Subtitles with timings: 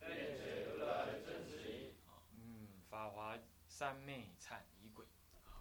[0.00, 1.92] 辩解如来真实义。
[2.34, 5.06] 嗯，法华三昧忏仪轨，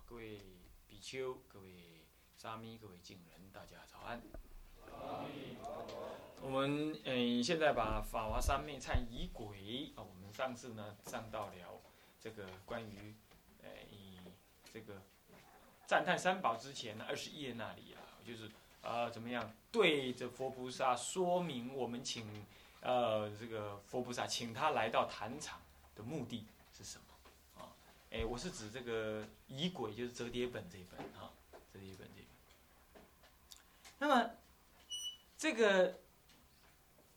[0.05, 0.39] 各位
[0.87, 2.05] 比丘、各位
[2.37, 4.21] 沙弥、各位敬人，大家早安。
[6.41, 11.81] 我们嗯，现在把法华三昧忏仪轨啊，我们上次呢上到了
[12.19, 13.15] 这个关于
[13.61, 14.17] 呃以
[14.73, 15.01] 这个
[15.85, 18.49] 赞叹三宝之前呢二十页那里啊，就是
[18.81, 22.45] 呃怎么样对着佛菩萨说明我们请
[22.81, 25.61] 呃这个佛菩萨请他来到坛场
[25.95, 26.45] 的目的
[26.77, 27.71] 是什么啊？
[28.11, 31.31] 哎，我是指这个仪轨，就是折叠本这一本啊，
[31.73, 33.01] 折叠本这一本。
[33.99, 34.31] 那么
[35.37, 35.99] 这个。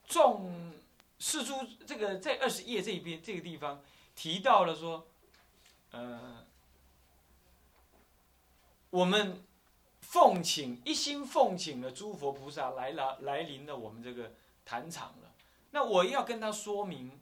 [0.05, 0.75] 众
[1.19, 1.55] 世诸
[1.87, 3.83] 这个在二十页这边这个地方
[4.15, 5.07] 提到了说，
[5.93, 6.45] 呃，
[8.91, 9.43] 我们
[10.03, 14.35] 奉请一心奉请了诸佛菩萨来了来临了我们这个
[14.67, 15.15] 坛场，
[15.73, 17.21] 那我要跟他说明，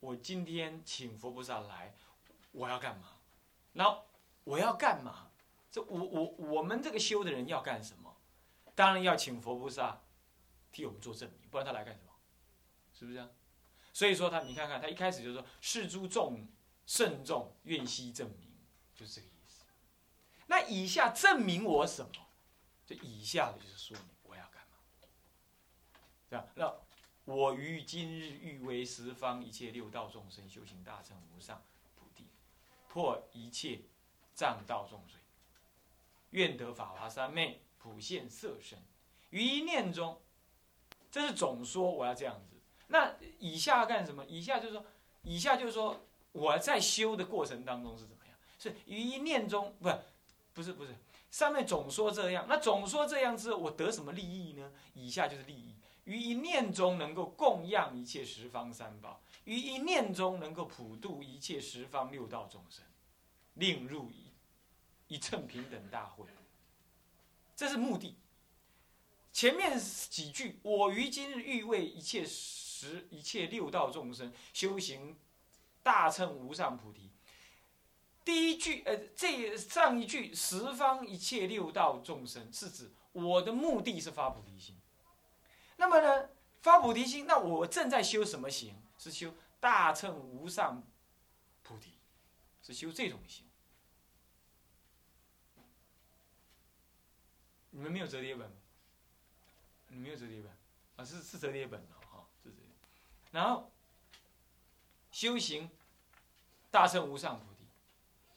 [0.00, 1.94] 我今天请佛菩萨来，
[2.52, 3.16] 我要干嘛？
[3.72, 4.02] 那
[4.44, 5.30] 我要干嘛？
[5.70, 8.16] 这我我我们这个修的人要干什么？
[8.74, 10.00] 当然要请佛菩萨。
[10.70, 12.12] 替我们做证明，不然他来干什么？
[12.92, 13.30] 是不是啊？
[13.94, 16.46] 所以说他，你看看他一开始就说：“是诸众
[16.86, 18.52] 慎重，愿悉证明。”
[18.94, 19.64] 就是这个意思。
[20.46, 22.10] 那以下证明我什么？
[22.86, 24.76] 这以下的就是说明我要干嘛？
[26.28, 26.66] 这样，那
[27.28, 31.62] 我于今日欲为十方一切六道众生修行大乘无上
[31.94, 32.24] 菩提，
[32.88, 33.80] 破一切
[34.34, 35.20] 障道众罪，
[36.30, 38.78] 愿得法华三昧普现色身，
[39.28, 40.18] 于一念中。
[41.10, 44.24] 这是总说我要这样子，那以下干什么？
[44.24, 44.86] 以下就是说，
[45.22, 46.00] 以下就是说
[46.32, 48.34] 我在修的过程当中是怎么样？
[48.58, 49.98] 是于一念中，不是，
[50.54, 50.96] 不是不是，
[51.30, 54.72] 上面总说这样，那总说这样之后，我得什么利益呢？
[54.94, 55.74] 以下就是利益，
[56.08, 62.82] 于一念中能够供养一切十方三宝，于一念中能够普度一切十方六道众生，
[63.52, 64.32] 令入一
[65.08, 66.24] 一乘平等大会，
[67.54, 68.16] 这是目的。
[69.34, 75.14] 前面几句，我于今日欲为一切十一切六道众生修行
[75.82, 77.10] 大乘无上菩提。
[78.24, 84.74] 第一句，呃，这上一句十方一切六道众生是指我的目的是发菩提心。
[85.78, 86.28] 那么呢，
[86.60, 88.76] 发菩提心，那我正在修什么行？
[88.98, 90.82] 是修大乘无上
[91.62, 91.94] 菩提，
[92.62, 93.46] 是修这种行。
[97.70, 98.50] 你们没有折叠本？
[99.86, 100.52] 你没有折叠本
[100.96, 101.04] 啊？
[101.04, 102.66] 是是折叠本的哈，是折叠。
[103.30, 103.70] 然后
[105.12, 105.70] 修行
[106.72, 107.64] 大乘无上菩提，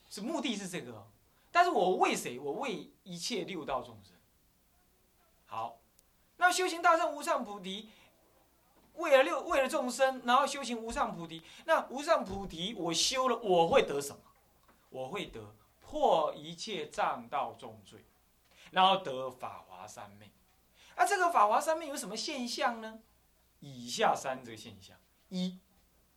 [0.10, 1.08] 是目的是这个。
[1.52, 2.40] 但是我为谁？
[2.40, 4.16] 我为一切六道众生。
[5.48, 5.81] 好，
[6.42, 7.88] 那修行大圣无上菩提，
[8.96, 11.44] 为了六为了众生，然后修行无上菩提。
[11.66, 14.22] 那无上菩提我修了，我会得什么？
[14.90, 18.04] 我会得破一切障道重罪，
[18.72, 20.32] 然后得法华三昧。
[20.96, 23.00] 那这个法华三昧有什么现象呢？
[23.60, 24.98] 以下三个现象：
[25.30, 25.60] 一，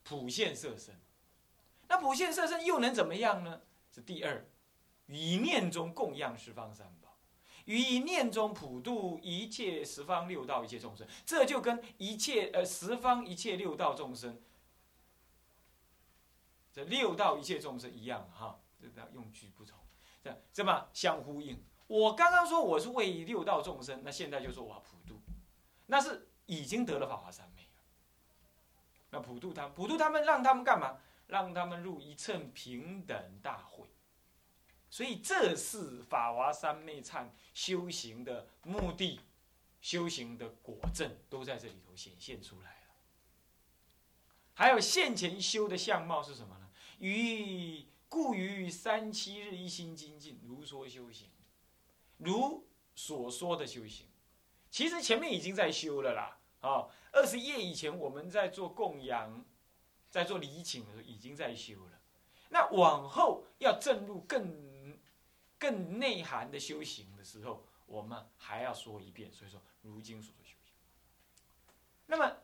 [0.03, 0.99] 普现色身。
[1.87, 3.61] 那普现色身又能怎么样呢？
[3.93, 4.43] 是第二，
[5.05, 7.04] 于念中供养十方三宝，
[7.65, 11.05] 于一念中普度一切十方六道一切众生。
[11.25, 14.41] 这就跟一切呃十方一切六道众生，
[16.71, 19.77] 这六道一切众生一样哈，这个用句不同，
[20.23, 21.63] 这这么相呼应。
[21.87, 25.21] 我刚刚说我是为六道众生，那现在就说我普度，
[25.85, 27.61] 那是已经得了法华三昧。
[29.11, 30.97] 那普度他们，普度他们，让他们干嘛？
[31.27, 33.87] 让他们入一乘平等大会。
[34.95, 39.19] 所以这是法华三昧忏修行的目的，
[39.81, 42.95] 修行的果证都在这里头显现出来了。
[44.53, 46.69] 还有现前修的相貌是什么呢？
[46.99, 51.29] 于故于三七日一心精进，如说修行。
[52.19, 52.65] 如
[52.95, 54.07] 所说的修行，
[54.71, 56.37] 其实前面已经在修了啦。
[56.61, 59.43] 啊，二十页以前我们在做供养，
[60.09, 61.91] 在做礼请的时候已经在修了。
[62.47, 64.64] 那往后要正入更
[65.65, 69.33] 更内涵的修行的时候，我们还要说一遍。
[69.33, 70.75] 所以说，如今所说修行。
[72.05, 72.37] 那么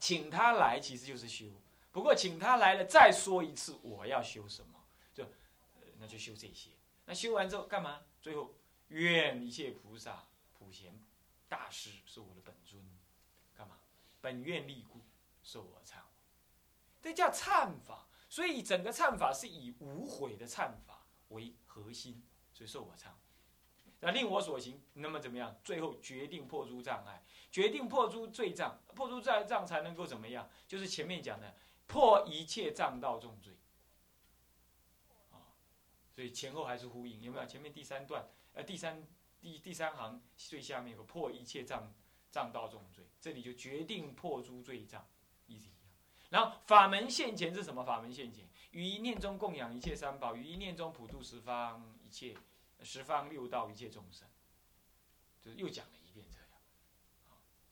[0.00, 1.46] 请他来其实就是修。
[1.92, 4.84] 不过请他来了，再说一次我要修什么，
[5.14, 5.24] 就，
[5.98, 6.70] 那就修这些。
[7.04, 8.02] 那修完之后干嘛？
[8.20, 8.54] 最后
[8.88, 10.26] 愿一切菩萨
[10.58, 11.00] 普贤
[11.48, 12.82] 大师是我的本尊，
[13.54, 13.78] 干嘛？
[14.20, 15.00] 本愿力故，
[15.44, 15.98] 受我忏。
[17.00, 18.08] 这叫忏法。
[18.28, 20.99] 所以整个忏法是以无悔的忏法
[21.30, 22.22] 为核心，
[22.52, 23.18] 所以受我唱。
[23.98, 25.58] 那令我所行，那么怎么样？
[25.64, 30.48] 最后决定破诸障碍，决定破诸罪障，破诸障障才能够怎么样？
[30.68, 31.54] 就是前面讲的。
[31.86, 33.52] 破一切障道重罪，
[35.32, 35.42] 啊，
[36.14, 37.44] 所以前后还是呼应，有没有？
[37.44, 39.04] 前面第三段，呃，第三
[39.40, 41.92] 第第三行最下面有个破一切障
[42.30, 45.04] 障道重罪，这里就决定破诸罪障，
[45.48, 45.90] 意思一样。
[46.28, 47.82] 然后法门现前是什么？
[47.84, 52.36] 法门现前，于一念中供养一切三宝，于一念中普度十方一切
[52.82, 54.28] 十方六道一切众生，
[55.42, 56.48] 就是又讲了一遍这样。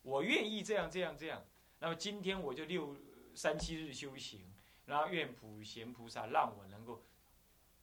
[0.01, 1.43] 我愿意这样这样这样，
[1.79, 2.95] 那么今天我就六。
[3.35, 4.41] 三七日修行，
[4.85, 7.01] 然后愿普贤菩萨让我能够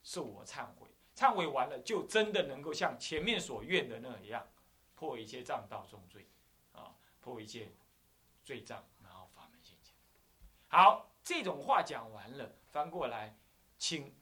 [0.02, 4.46] 受我忏悔，忏悔完了就真的能够像前面所愿的那样，
[4.94, 6.26] 破一切障道重罪，
[6.72, 7.70] 啊，破一切
[8.44, 9.94] 罪障，然后法门现前。
[10.68, 13.34] 好，这种话讲完了，翻过来，
[13.78, 14.14] 请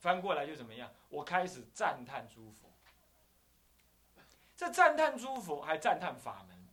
[0.00, 0.92] 翻过来就怎么样？
[1.10, 2.68] 我开始赞叹诸佛，
[4.56, 6.66] 这赞叹诸佛还赞叹法门，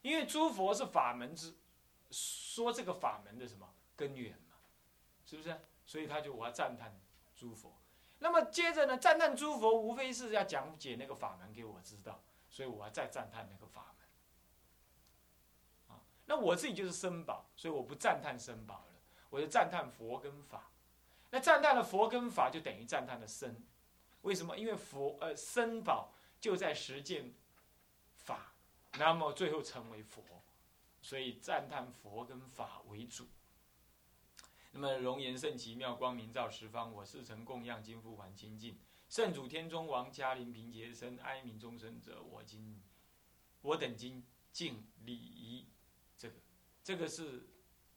[0.00, 1.56] 因为诸佛是法门之。
[2.08, 4.54] 说这个法门的什么根源嘛，
[5.26, 5.60] 是不是？
[5.84, 6.96] 所以他就我要赞叹
[7.34, 7.76] 诸佛。
[8.20, 13.92] 那么接着呢，赞叹诸佛无非是要讲解那个法门给我知道，所以我要再赞叹那个法
[15.88, 15.96] 门。
[15.96, 18.84] 啊，那我自己就是僧宝，所以我不赞叹僧宝，
[19.34, 20.70] 我就赞叹佛跟法。
[21.32, 23.64] 那赞叹了佛跟法，就等于赞叹了僧。
[24.22, 24.56] 为什么？
[24.56, 27.34] 因为佛呃僧宝就在实践
[28.14, 28.52] 法，
[28.96, 30.22] 那么最后成为佛。
[31.02, 33.26] 所以赞叹佛跟法为主。
[34.70, 36.92] 那么容颜甚奇妙，光明照十方。
[36.92, 38.78] 我世成供养，今复还清净。
[39.08, 42.80] 圣主天中王，嘉陵平劫身，哀悯众生者，我今
[43.62, 45.66] 我等今敬礼仪。
[46.16, 46.34] 这个
[46.84, 47.48] 这个是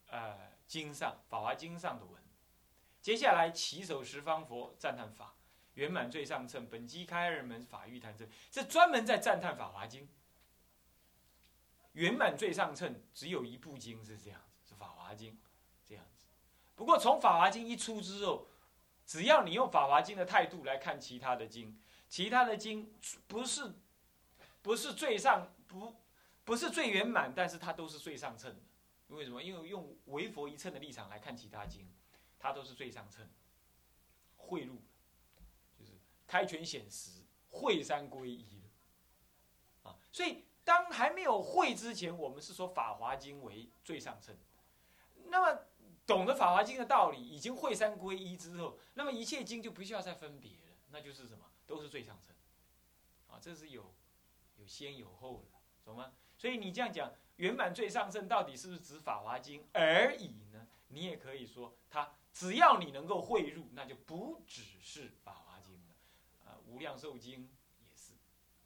[0.08, 2.22] 呃经上《法华经》上的文。
[3.02, 5.36] 接下来起手十方佛赞叹法
[5.76, 10.04] 圆满最上乘，本机开二门法欲谈真，这专门在赞叹《法华经》。
[11.94, 15.34] 圆满最上乘只有一部经是这样子，是《法华经》
[15.88, 16.26] 这样子。
[16.76, 18.48] 不过从《法华经》一出之后，
[19.06, 21.80] 只要你用《法华经》的态度来看其他的经，
[22.10, 22.94] 其他的经
[23.28, 23.74] 不是
[24.62, 25.96] 不是最上不
[26.44, 28.60] 不是最圆满，但是它都是最上乘。
[29.08, 29.42] 为什么？
[29.42, 31.88] 因为用唯佛一乘的立场来看其他经，
[32.40, 33.28] 它都是最上乘。
[34.36, 34.78] 贿赂
[35.78, 35.92] 就是
[36.26, 38.62] 开权显实，会三归一
[39.84, 40.44] 啊，所以。
[40.68, 44.36] 当还没有会之前，我们是说《法华经》为最上乘。
[45.28, 45.62] 那么
[46.06, 51.46] 懂得《法华经》的道理，已经会三归一之后，那么一切经就不需要再分别了，那就是什么？
[51.66, 52.36] 都是最上乘。
[53.28, 53.94] 啊，这是有
[54.58, 56.12] 有先有后了，懂吗？
[56.38, 60.68] 所以你这样讲，圆满最上乘到底是不是指《法华经》而已呢？
[60.90, 66.52] 你也可以说，它只要你能够汇入，那就不只是《法华经》了。
[66.52, 67.40] 啊，《无量寿经》
[67.80, 68.14] 也是。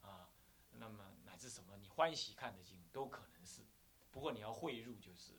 [0.02, 0.28] 啊，
[0.72, 1.04] 那么。
[1.24, 1.76] 乃至什么？
[1.80, 3.62] 你欢喜看得经都可能是，
[4.12, 5.32] 不过你要汇入就是。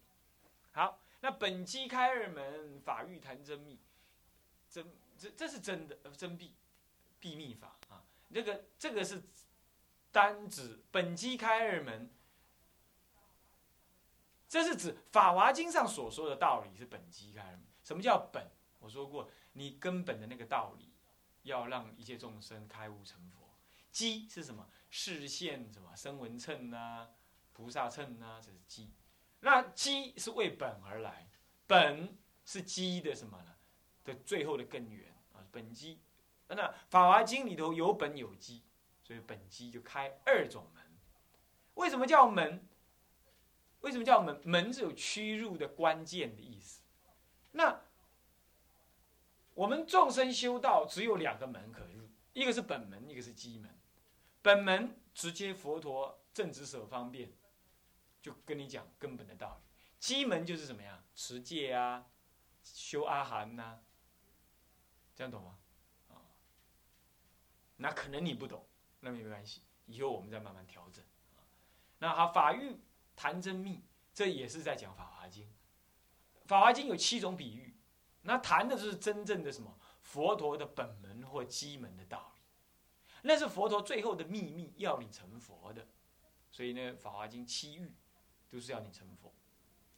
[0.72, 3.80] 好，那本机开二门，法欲谈真密，
[4.70, 6.50] 真这这是真的真谛
[7.22, 8.04] 秘密法啊。
[8.34, 9.22] 这个这个是
[10.14, 12.14] 单指本机开二门，
[14.48, 17.66] 这是指法华经上所说的道理是本机开二门。
[17.84, 18.48] 什么叫本？
[18.78, 20.94] 我说过，你根本的那个道理，
[21.42, 23.58] 要让一切众生开悟成佛。
[23.92, 24.70] 机是什么？
[24.92, 25.96] 视线什么？
[25.96, 27.10] 声闻称呐，
[27.52, 28.94] 菩萨称呐，这是机。
[29.40, 31.28] 那机是为本而来，
[31.66, 32.16] 本
[32.46, 33.56] 是机的什么呢？
[34.04, 36.00] 的最后的根源啊，本机。
[36.48, 38.64] 那《法华经》里头有本有机，
[39.14, 40.84] 所以本机就开二种门。
[41.76, 42.68] 为什么叫门？
[43.82, 44.42] 为什么叫门？
[44.44, 46.82] 门是有屈入的关键的意思。
[47.52, 47.80] 那
[49.54, 53.70] 我们众生修道只有两个门可入，一个是本门，一个是机门。
[54.42, 57.32] 本门直接佛陀正直舍方便，
[58.20, 59.70] 就跟你讲根本的道理。
[60.00, 61.04] 机门就是什么呀？
[61.14, 62.08] 持戒啊，
[62.64, 63.80] 修阿含呐，
[65.16, 65.60] 这样懂吗？
[66.10, 66.18] 啊，
[67.78, 68.66] 那可能你不懂，
[69.04, 71.04] 那没关系，以后我们再慢慢调整。
[72.00, 72.78] 那好，法欲
[73.18, 73.84] 谈真密，
[74.14, 75.52] 这也是在讲法华经。
[76.46, 77.76] 法华经有七种比喻，
[78.22, 79.78] 那谈的就是真正的什么？
[80.02, 82.42] 佛陀的本门或基门的道理。
[83.24, 85.86] 那是佛陀最后的秘密，要你成佛的。
[86.50, 87.94] 所以呢，《法华经》七喻，
[88.50, 89.34] 都是要你成佛。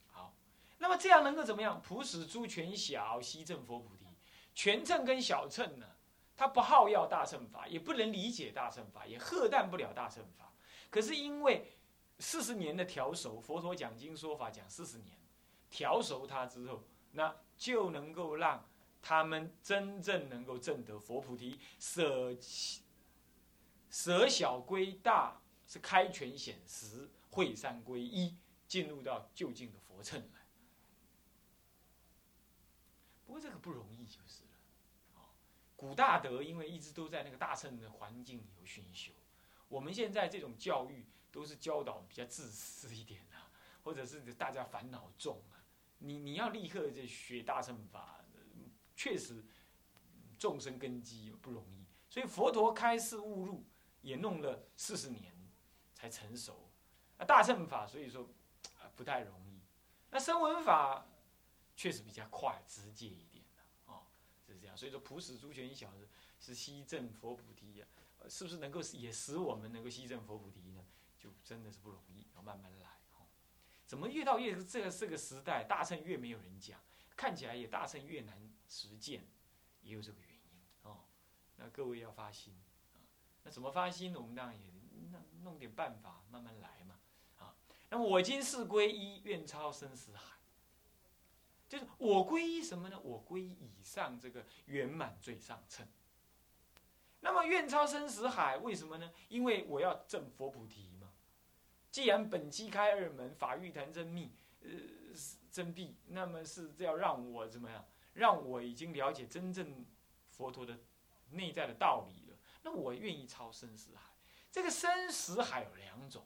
[0.07, 0.33] 好，
[0.79, 1.79] 那么这样能够怎么样？
[1.79, 4.05] 普使诸权小，悉证佛菩提。
[4.53, 5.94] 权乘跟小乘呢，
[6.37, 10.51] 他不好要大乘法，也不能理解大乘法，也喝淡不了大乘法。
[10.89, 11.71] 可是因为
[12.19, 15.17] 四十年的调熟，佛陀讲经说法讲四十年，
[15.69, 18.67] 调熟他之后，那就能够让
[19.01, 22.35] 他们真正能够证得佛菩提，舍
[23.89, 28.35] 舍小归大，是开权显实，会三归一，
[28.67, 30.45] 进入到就近的佛乘来。
[33.25, 34.05] 不过这个不容易，
[35.85, 39.11] 古大德因为一直都在那个大乘的环境里有熏修，
[39.67, 41.05] 我们现在这种教育。
[41.35, 43.51] 都是教导比较自私一点啊，
[43.83, 45.59] 或者是大家烦恼重啊。
[45.97, 48.23] 你你要立刻就学大乘法，
[48.95, 49.43] 确实
[50.39, 51.85] 众生根基不容易。
[52.09, 53.65] 所以佛陀开示悟入
[53.99, 55.29] 也弄了四十年
[55.93, 56.71] 才成熟。
[57.17, 58.29] 啊，大乘法所以说
[58.95, 59.59] 不太容易。
[60.09, 61.05] 那声闻法
[61.75, 63.34] 确实比较快直接一点，
[64.73, 66.07] 所以说普使诸权一小时
[66.39, 67.85] 是西正佛菩提呀，
[68.29, 70.85] 是不是能够也使我们能够西正佛菩提呢？
[71.19, 73.25] 就真的是不容易，要慢慢来哦。
[73.85, 76.79] 怎么越到越这个这个时代，大乘越没有人讲，
[77.17, 79.27] 看起来也大乘越难实践，
[79.81, 80.99] 也有这个原因哦。
[81.57, 83.01] 那各位要发心啊。
[83.43, 84.15] 那怎么发心？
[84.15, 84.71] 我们当然也
[85.11, 86.99] 弄弄点办法，慢慢来嘛
[87.37, 87.55] 啊。
[87.89, 90.34] 那么我今是归一，愿超生死海。
[91.75, 92.97] 就是我归依什么呢？
[93.03, 95.85] 我归以上这个圆满最上乘。
[97.19, 99.11] 那么愿超生死海，为什么呢？
[99.27, 101.11] 因为我要证佛菩提嘛。
[101.91, 104.69] 既然本机开二门，法欲谈真密，呃，
[105.51, 107.85] 真谛，那么是要让我怎么样？
[108.13, 109.85] 让我已经了解真正
[110.29, 110.79] 佛陀的
[111.31, 112.37] 内在的道理了。
[112.63, 114.13] 那我愿意超生死海。
[114.49, 116.25] 这个生死海有两种，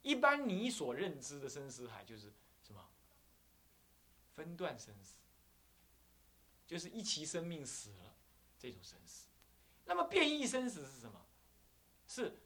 [0.00, 2.32] 一般你所认知的生死海就是？
[4.38, 5.18] 分段生死，
[6.64, 8.14] 就是一期生命死了
[8.56, 9.26] 这种生死。
[9.84, 11.26] 那么变异生死是什么？
[12.06, 12.38] 是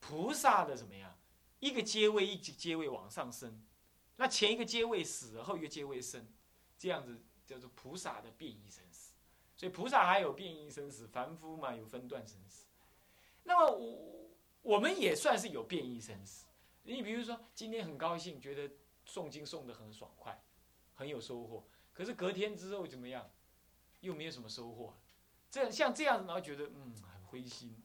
[0.00, 1.14] 菩萨的怎么样？
[1.60, 3.62] 一个阶位一级阶位往上升，
[4.16, 6.26] 那前一个阶位死，后一个阶位生，
[6.78, 9.12] 这样子叫做菩萨的变异生死。
[9.54, 12.64] 所以菩萨还有变异生死，凡夫嘛有分段生死。
[13.42, 14.30] 那么我
[14.62, 16.46] 我们也算是有变异生死。
[16.84, 18.74] 你比如说今天很高兴，觉得
[19.06, 20.43] 诵经诵得很爽快，
[20.94, 21.66] 很有收获。
[21.92, 23.30] 可是隔天之后怎么样，
[24.00, 24.94] 又没有什么收获。
[25.50, 27.80] 这样像这样，然后觉得嗯很灰心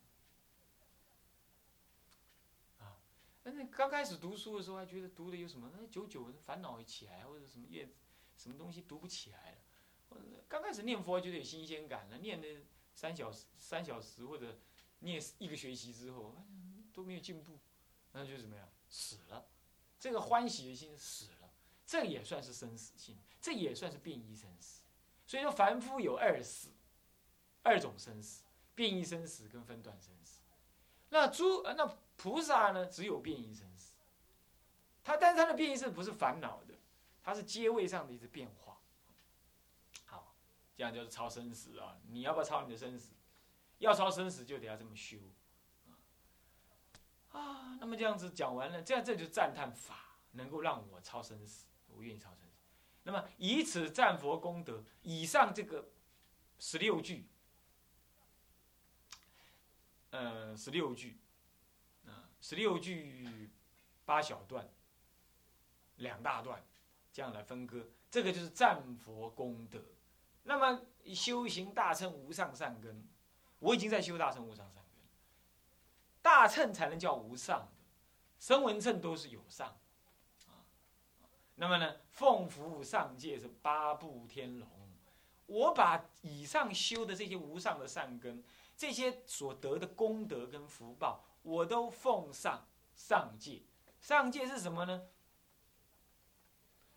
[2.80, 2.98] 啊。
[3.44, 5.70] 那刚开始读书的时候，还觉得读的有什么？
[5.72, 7.89] 那久久烦恼一起来，或者什么业，
[8.36, 9.58] 什么东西读不起来了。
[10.48, 12.48] 刚开始念佛觉得有新鲜感了，念的
[12.96, 14.58] 三小时、三小时或者
[15.01, 16.36] 念一个学期之后，
[16.92, 17.60] 都没有进步，
[18.13, 18.68] 那就怎么样？
[18.89, 19.48] 死了。
[20.00, 21.38] 这个欢喜的心死了，
[21.89, 24.84] 这也算是生死性，这也算是变异生死。
[25.25, 26.67] 所以说，凡夫有二死，
[27.63, 28.43] 二种生死：
[28.75, 30.41] 变异生死跟分段生死。
[31.10, 31.98] 那诸那。
[32.22, 33.93] 菩萨呢，只有变异生死。
[35.05, 36.74] 他，但是他的变异生不是烦恼的，
[37.24, 38.77] 他是阶位上的一次变化。
[40.05, 40.36] 好，
[40.75, 41.96] 这样就是超生死啊！
[42.10, 43.13] 你要不要超你的生死？
[43.77, 45.15] 要超生死，就得要这么修。
[47.31, 51.67] 啊，那么这样子讲完了，这样这就赞叹法能够让我超生死，
[52.00, 52.48] 不愿意超生。
[53.03, 55.89] 那么以此赞佛功德，以上这个
[56.58, 57.27] 十六句，
[60.12, 61.18] 呃，十六句。
[62.41, 63.50] 十六句
[64.06, 64.65] 八小段，
[65.98, 66.63] 两大段，
[67.12, 69.84] 这样来分割，这个就是赞佛功德。
[70.44, 70.82] 那么
[71.13, 73.06] 修行大乘无上善根，
[73.60, 75.03] 我已经在修大乘无上善根，
[76.22, 77.84] 大乘才能叫无上的，
[78.39, 79.68] 声闻乘都是有上。
[79.68, 79.75] 啊，
[81.62, 84.70] 那么呢，奉福上界是八部天龙，
[85.46, 88.42] 我把以上修的这些无上的善根，
[88.78, 91.25] 这些所得的功德跟福报。
[91.42, 93.63] 我都奉上上界，
[94.00, 95.10] 上界是什么呢？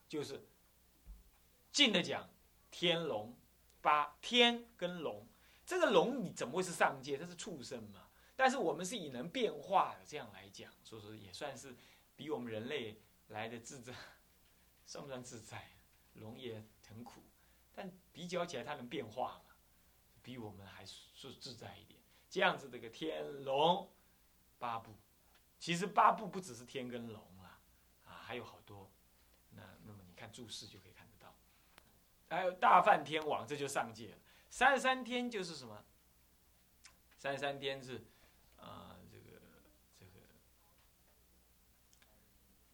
[0.09, 0.47] 就是
[1.73, 2.31] 近的讲，
[2.71, 3.37] 天龙
[3.81, 5.27] 八天跟龙，
[5.67, 7.17] 这个龙你怎么会是上界？
[7.19, 8.07] 它是畜生嘛。
[8.37, 11.75] 但是我们是以能变化的这样来讲，所以说也算是
[12.15, 13.93] 比我们人类来的自在，
[14.87, 15.71] 算不算自在？
[16.15, 17.23] 龙也很苦，
[17.73, 19.55] 但比较起来它能变化嘛，
[20.23, 22.01] 比我们还是自在一点。
[22.29, 23.91] 这样子这个天龙。
[24.59, 24.95] 八部，
[25.59, 27.59] 其实八部不只是天跟龙啦，
[28.05, 28.93] 啊，还有好多。
[29.51, 31.35] 那那么你看注释就可以看得到。
[32.29, 34.19] 还有大梵天王，这就上界了。
[34.51, 35.85] 三十三天就是什么？
[37.19, 38.05] 三十三天是，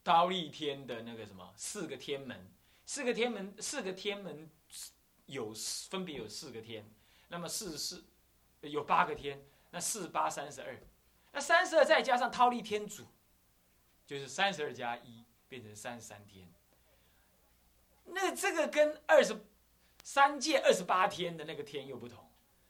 [0.08, 2.50] 啊，这个这个刀立天的那个什么四个天门，
[2.86, 4.50] 四个天门，四个天门
[5.26, 5.52] 有
[5.90, 6.90] 分别有四个天，
[7.28, 8.04] 那么四四
[8.62, 10.80] 有八个天，那四八三十二，
[11.32, 13.06] 那三十二再加上忉利天主，
[14.06, 16.48] 就是三十二加一变成三十三天。
[18.04, 19.44] 那这个跟二十
[20.02, 22.26] 三届二十八天的那个天又不同，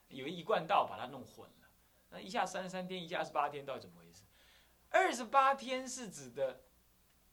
[0.08, 1.68] 有一贯道把它弄混了。
[2.10, 4.24] 那一下三十三天，一下二十八天，到底怎么回事？
[4.90, 6.64] 二十八天是指的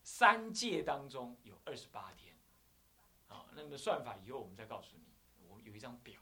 [0.06, 2.34] 三界当中有二十八天，
[3.28, 5.04] 啊，那么算法以后我们再告诉你。
[5.50, 6.22] 我有一张表，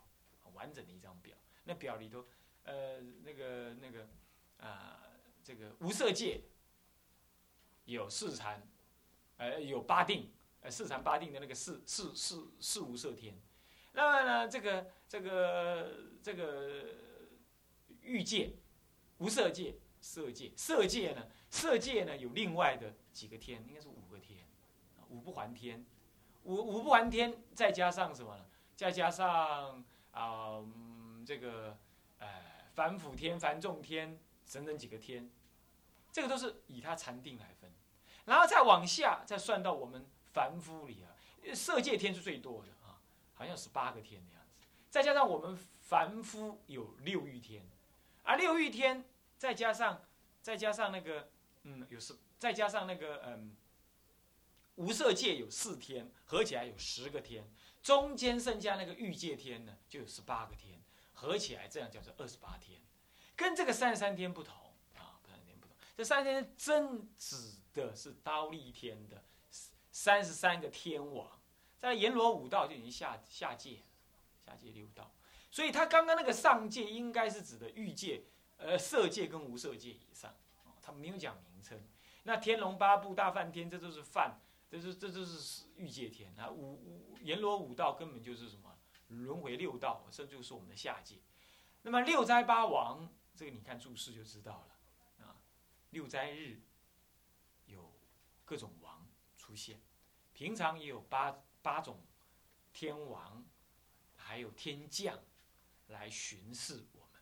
[0.53, 1.37] 完整的一张表。
[1.65, 2.25] 那表里头，
[2.63, 4.07] 呃，那个那个
[4.57, 5.03] 啊，
[5.43, 6.41] 这个无色界
[7.85, 8.65] 有四禅，
[9.37, 10.31] 呃，有八定。
[10.61, 13.37] 呃，四禅八定的那个四四四四无色天，
[13.91, 16.85] 那么呢，这个这个这个
[17.99, 18.53] 欲界、
[19.17, 24.39] 无色界、色界、色界呢，色界呢有另外的几个天，应该是五个天，
[25.10, 25.86] 五不还天，
[26.43, 28.46] 五五不还天，再加上什么呢？
[28.75, 30.60] 再加上啊，
[31.25, 31.77] 这个
[32.17, 32.27] 呃，
[32.74, 35.29] 凡辅天、凡众天整整几个天，
[36.12, 37.72] 这个都是以它禅定来分，
[38.25, 40.05] 然后再往下再算到我们。
[40.34, 41.13] 凡夫里啊，
[41.53, 42.98] 色界天是最多的啊，
[43.36, 44.65] 好像十八个天的样子。
[44.89, 47.63] 再加上我们凡夫有六欲天，
[48.24, 49.05] 啊，六欲天
[49.38, 50.01] 再加上
[50.41, 51.29] 再加上那个
[51.62, 53.55] 嗯，有十，再加上那个嗯，
[54.75, 57.50] 无色界有四天，合起来有十个天。
[57.81, 60.77] 中间剩下那个欲界天呢，就有十八个天，
[61.13, 62.81] 合起来这样叫做二十八天。
[63.33, 64.53] 跟这个三十三天不同
[64.97, 65.73] 啊，三十天不同。
[65.95, 69.23] 这三十天真指的是刀立天的。
[69.93, 71.39] 三十三个天王，
[71.79, 73.77] 在阎罗五道就已经下下界，
[74.45, 75.09] 下界六道，
[75.50, 78.21] 所以他刚刚那个上界应该是指的欲界、
[78.57, 80.35] 呃色界跟无色界以上，
[80.81, 81.81] 他没有讲名称。
[82.24, 86.50] 那天龙八部、大梵天，这都是梵，这是这都是欲界天啊。
[86.50, 91.18] 五五阎罗五道根本就是什么轮回六道，这就是我们的下界。
[91.83, 95.36] 那么六灾八王，这个你看注释就知道了啊。
[95.92, 96.62] 六灾日
[97.66, 97.94] 有
[98.44, 99.07] 各种王。
[99.36, 99.81] 出现，
[100.31, 102.00] 平常也有八八种
[102.72, 103.44] 天王，
[104.16, 105.20] 还有天将
[105.88, 107.22] 来巡视我们，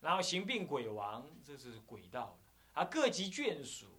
[0.00, 3.97] 然后行病鬼王，这是鬼道的，啊，各级眷属，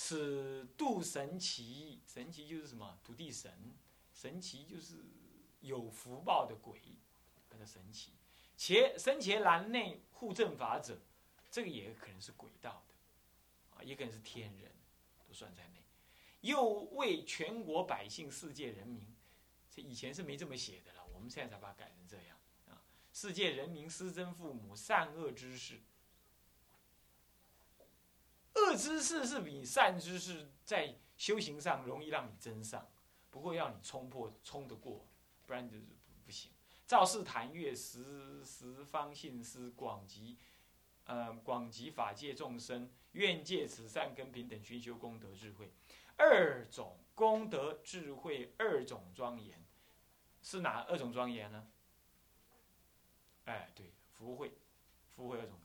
[0.00, 3.74] 此度神奇，神奇就是什么土地神，
[4.14, 5.04] 神奇就是
[5.58, 6.80] 有福报的鬼，
[7.50, 8.12] 那个神奇，
[8.56, 11.00] 且生前栏内护正法者，
[11.50, 14.70] 这个也可能是鬼道的，啊，也可能是天人，
[15.26, 15.84] 都算在内。
[16.42, 19.04] 又为全国百姓、世界人民，
[19.68, 22.86] 这以前是没这么写的了，我们现在才把它改成这样啊！
[23.12, 25.80] 世界人民师真父母善恶之事，
[28.78, 32.88] 知识是比善知识在修行上容易让你增上，
[33.28, 35.04] 不过要你冲破、冲得过，
[35.44, 35.84] 不然就是
[36.24, 36.52] 不行。
[36.86, 40.38] 赵氏谈月十十方信师广集，
[41.04, 45.72] 呃，广集法界众生，愿借此善根平等寻修功德智慧。
[46.16, 49.62] 二种功德智慧，二种庄严，
[50.40, 51.68] 是哪二种庄严呢？
[53.44, 54.56] 哎，对，福慧，
[55.14, 55.58] 福慧二种。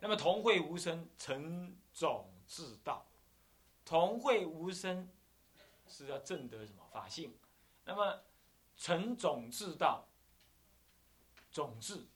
[0.00, 3.06] 那么同会无生成种智道，
[3.84, 5.08] 同会无生
[5.86, 7.36] 是要证得什么法性？
[7.84, 8.22] 那么
[8.76, 10.08] 成种智道，
[11.52, 12.06] 种智，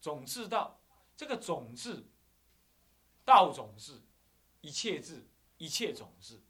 [0.00, 0.78] 种智道，
[1.16, 2.04] 这个种智，
[3.24, 4.00] 道种智。
[4.60, 5.26] 一切智，
[5.58, 6.40] 一切种子，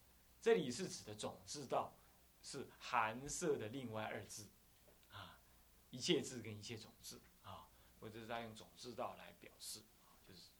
[0.43, 1.97] 这里是指的种子道，
[2.43, 4.47] 是寒色的另外二字，
[5.11, 5.39] 啊，
[5.91, 7.19] 一切智跟一切种子
[8.03, 9.81] 啊，或者是在用种子道来表示，
[10.27, 10.51] 就是，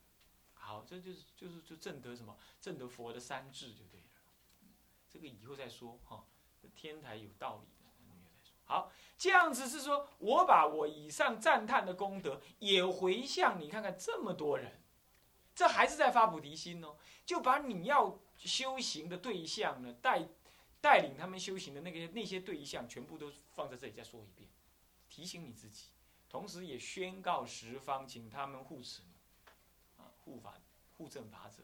[0.53, 4.07] 好，这就是就是就正得什么，正得佛的三智就对了，
[5.09, 6.25] 这个以后再说哈，
[6.73, 8.55] 天台有道理的，以后再说。
[8.63, 14.79] 好，这样子是说我把我以上赞叹的功德也回向你看看，这么多人。
[15.55, 20.27] 这还是在发菩提心哦，就把你要修行的对象呢，带
[20.81, 24.49] 带领他们修行的那个那些对象，全部都放在这里再说一遍，
[25.09, 25.89] 提醒你自己，
[26.33, 29.03] 同时也宣告十方，请他们护持，
[29.99, 30.55] 啊，护法
[30.97, 31.61] 护正法者。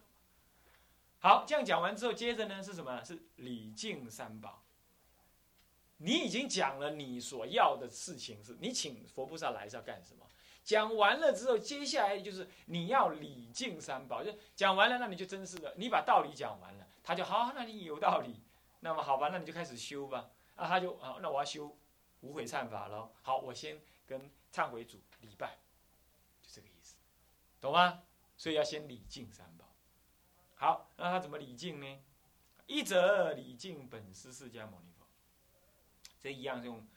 [1.18, 3.04] 好，这样讲完之后，接着呢是什么？
[3.04, 4.62] 是礼敬三宝。
[5.98, 10.24] 你已经讲了你所要的事情，是你请佛菩萨来是要干什么？
[10.64, 14.24] 讲完了之后，接下来就是你要礼敬三宝。
[14.24, 18.40] 就讲完了，那你就真是的，你把道理讲完了，他就好，那你有道理。
[18.82, 20.30] 那么好吧，那你就开始修吧。
[20.56, 21.76] 啊，他就啊，那我要修
[22.22, 23.12] 无悔忏法喽。
[23.24, 25.60] 好，我先跟忏悔主礼拜，
[26.42, 26.96] 就这个意思，
[27.62, 28.04] 懂吗？
[28.38, 29.74] 所以要先礼敬三宝。
[30.56, 32.02] 好，那他怎么礼敬呢？
[32.68, 35.06] 一则礼敬本师释迦牟尼佛，
[36.20, 36.88] 这一样用。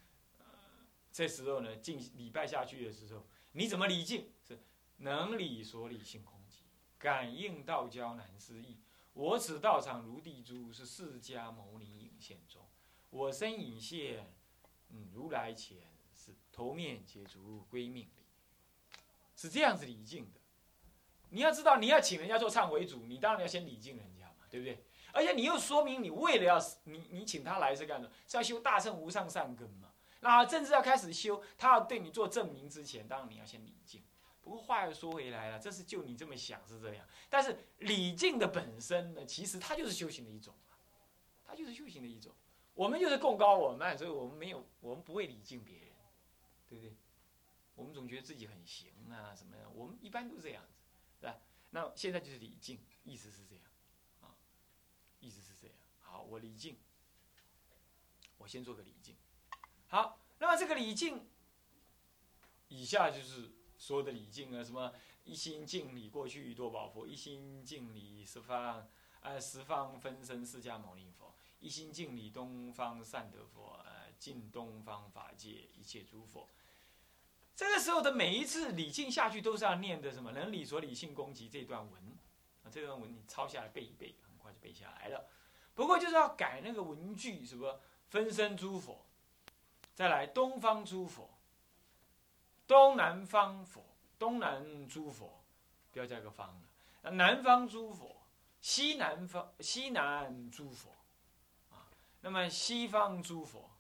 [1.11, 4.33] 这时候呢，敬礼拜下去的时候，你怎么礼敬？
[4.47, 4.59] 是
[4.99, 6.63] 能礼所礼性空寂，
[6.99, 8.81] 感应道交难思议。
[9.13, 12.67] 我此道场如地珠，是释迦牟尼影现中。
[13.11, 14.35] 我身影现，
[14.89, 15.79] 嗯，如来前
[16.53, 18.27] 头面皆足归命礼，
[19.35, 20.41] 是这样子礼敬的。
[21.31, 24.85] 你要知道，你要请人家做忏悔主，你当然要先礼敬人家嘛，对不对？
[25.13, 28.13] 而且你又说明你为了要你你请他来是干什么？
[28.29, 29.91] 是要修大乘无上善根嘛。
[30.21, 34.03] 那正式要开始修，他要对你做证明之前，当然你要先礼敬。
[34.41, 40.55] 不过话又说回来了，这是就你这么想是这样，但是礼敬的本身呢，其实它就是修行的一种
[41.45, 42.33] 它就是修行的一种。
[42.75, 45.89] 我们就是共高我慢，所以我们没有，我们不会礼敬别人，
[46.73, 46.97] 对不对？
[47.75, 50.73] 我们总觉得自己很行啊，什么的，我们一般都这样子，
[51.21, 51.39] 是吧？
[51.69, 53.65] 那现在就是礼敬，意思是这样，
[54.23, 54.35] 啊，
[55.21, 55.77] 意思是这样。
[56.01, 56.79] 好，我礼敬，
[58.39, 59.17] 我先做个礼敬。
[59.89, 61.27] 好，那么这个礼敬，
[62.69, 68.89] 以下就是所有的礼敬啊，什么一心敬礼过去多宝佛，一心敬礼十方，
[69.21, 76.49] 呃十方分身释迦牟尼佛，一心敬礼东方善德佛，呃敬东方法界一切诸佛。
[77.63, 80.33] 这个时候的每一次礼敬下去，都是要念的什么？
[80.33, 82.03] 能礼所礼性攻击这段文，
[82.65, 85.29] 啊这段文你抄下来背一背，很快就背下来了。
[85.73, 89.07] 不过就是要改那个文句，什么分身诸佛。
[89.95, 91.31] 再来东方诸佛，
[92.67, 93.85] 东南方佛，
[94.19, 95.45] 东南诸佛，
[95.93, 97.11] 不要加个方了。
[97.13, 98.23] 南方诸佛，
[98.61, 100.91] 西南方西南诸佛，
[101.71, 101.87] 啊，
[102.23, 103.71] 那么西方诸佛，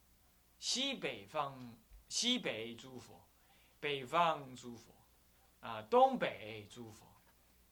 [0.59, 1.77] 西北方
[2.09, 3.21] 西北诸佛，
[3.83, 4.92] 北方诸佛，
[5.61, 7.05] 啊，东北诸佛，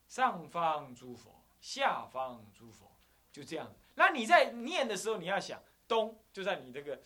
[0.09, 2.91] 上方诸佛，下方诸佛，
[3.31, 3.73] 就这样。
[3.95, 7.01] 那你在念的时候，你要想东就在你这个。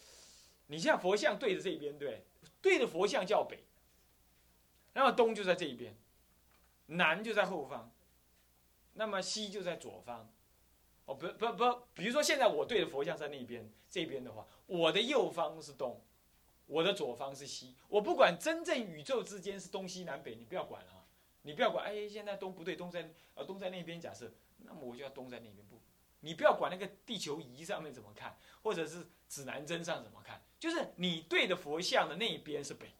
[0.68, 2.24] 你像佛像对着这边，对，
[2.62, 3.62] 对着佛像叫北，
[4.94, 5.94] 那么东就在这一边，
[6.86, 7.92] 南就在后方，
[8.94, 10.26] 那么西就在左方。
[11.04, 16.00] 哦，不不不，比如说现在我对着佛像在那边，这边的话，我的右方是东，
[16.66, 17.74] 我的左方是西。
[17.88, 21.04] 我不管真正宇宙之间是东西南北，你不要管啊，
[21.42, 21.86] 你不要管。
[21.86, 25.80] 哎，现在东不对，东在呃东在那边，假设，那么我就要东在那边不？
[26.20, 30.42] 你不要管那个地球仪上面怎么看，或者是指南针上怎么看。
[30.58, 32.94] 就是你对着佛像的那一边是北，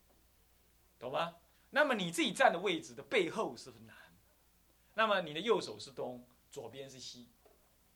[0.99, 1.37] 懂吗？
[1.71, 3.97] 那么你自己站的位置的背后是南，
[4.93, 6.23] 那么你的右手是东，
[6.53, 7.29] 左边是西，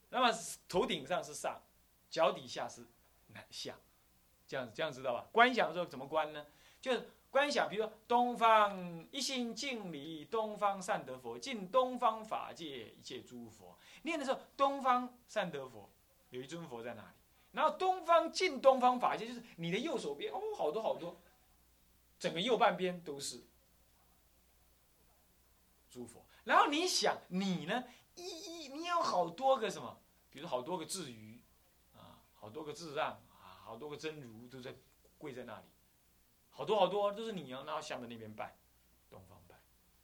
[0.09, 1.63] 那么头顶上是上，
[2.09, 2.87] 脚底下是
[3.27, 3.79] 南下，
[4.49, 5.29] 这样子这样知道吧？
[5.31, 6.47] 观想的时候怎么观呢？
[6.81, 13.79] 就是观想，比如说东方一心敬礼东方善德佛，敬东方法界一切诸佛。
[14.03, 15.91] 念的时候，东方善德佛
[16.31, 17.09] 有一尊佛在哪里？
[17.53, 21.21] 然后东方敬东方法界，就是你的右手边哦，好多好多，
[22.19, 23.45] 整个右半边都是
[25.91, 26.25] 诸佛。
[26.45, 27.85] 然后你想你呢，
[28.15, 29.99] 一一你有好多个什么，
[30.31, 31.41] 比如好多个智鱼
[31.95, 33.21] 啊，好多个智让，
[33.69, 34.75] 好多个真如都在
[35.19, 35.67] 跪在那里，
[36.49, 38.57] 好多好多都是你哦，然后向着那边拜，
[39.11, 39.57] 东方拜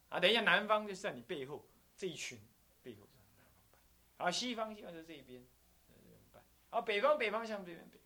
[0.09, 0.19] 啊。
[0.19, 1.65] 等一下南方就是在你背后
[1.97, 2.39] 这一群
[2.83, 3.45] 背后南方
[4.17, 5.43] 拜，啊西方西方在这一边。
[6.69, 7.97] 啊，北方北方向这边北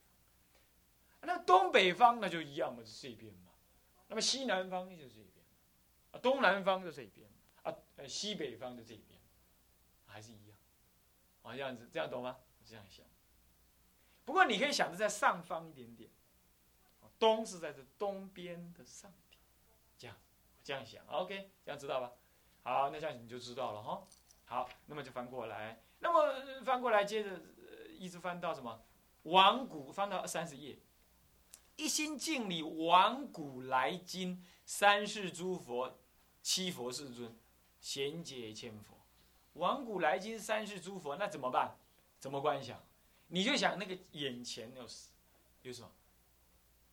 [1.20, 3.52] 方，那东北方那就一样嘛，是这边嘛。
[4.08, 5.44] 那么西南方就是这边，
[6.12, 7.28] 啊，东南方就这边，
[7.64, 9.20] 啊，呃，西北方就这边，
[10.06, 10.58] 还是一样，
[11.42, 12.38] 啊，这样子，这样懂吗？
[12.64, 13.04] 这样想。
[14.30, 16.08] 不过你可以想着在上方一点点，
[17.18, 19.42] 东是在这东边的上边，
[19.98, 20.16] 这样，
[20.64, 22.12] 这样想，OK，这样知道吧？
[22.62, 24.08] 好，那这样你就知道了哈。
[24.46, 27.42] 好，那么就翻过来，那么翻过来接着。
[27.98, 28.84] 一直翻到什么？
[29.24, 30.78] 往古翻到三十页，
[31.76, 35.98] 一心敬礼往古来今三世诸佛，
[36.44, 37.36] 七佛世尊，
[37.82, 38.96] 贤解千佛。
[39.54, 41.80] 往古来今三世诸佛，那怎么办？
[42.20, 42.80] 怎么观想？
[43.30, 44.88] 你就想那个眼前有
[45.62, 45.90] 有什么？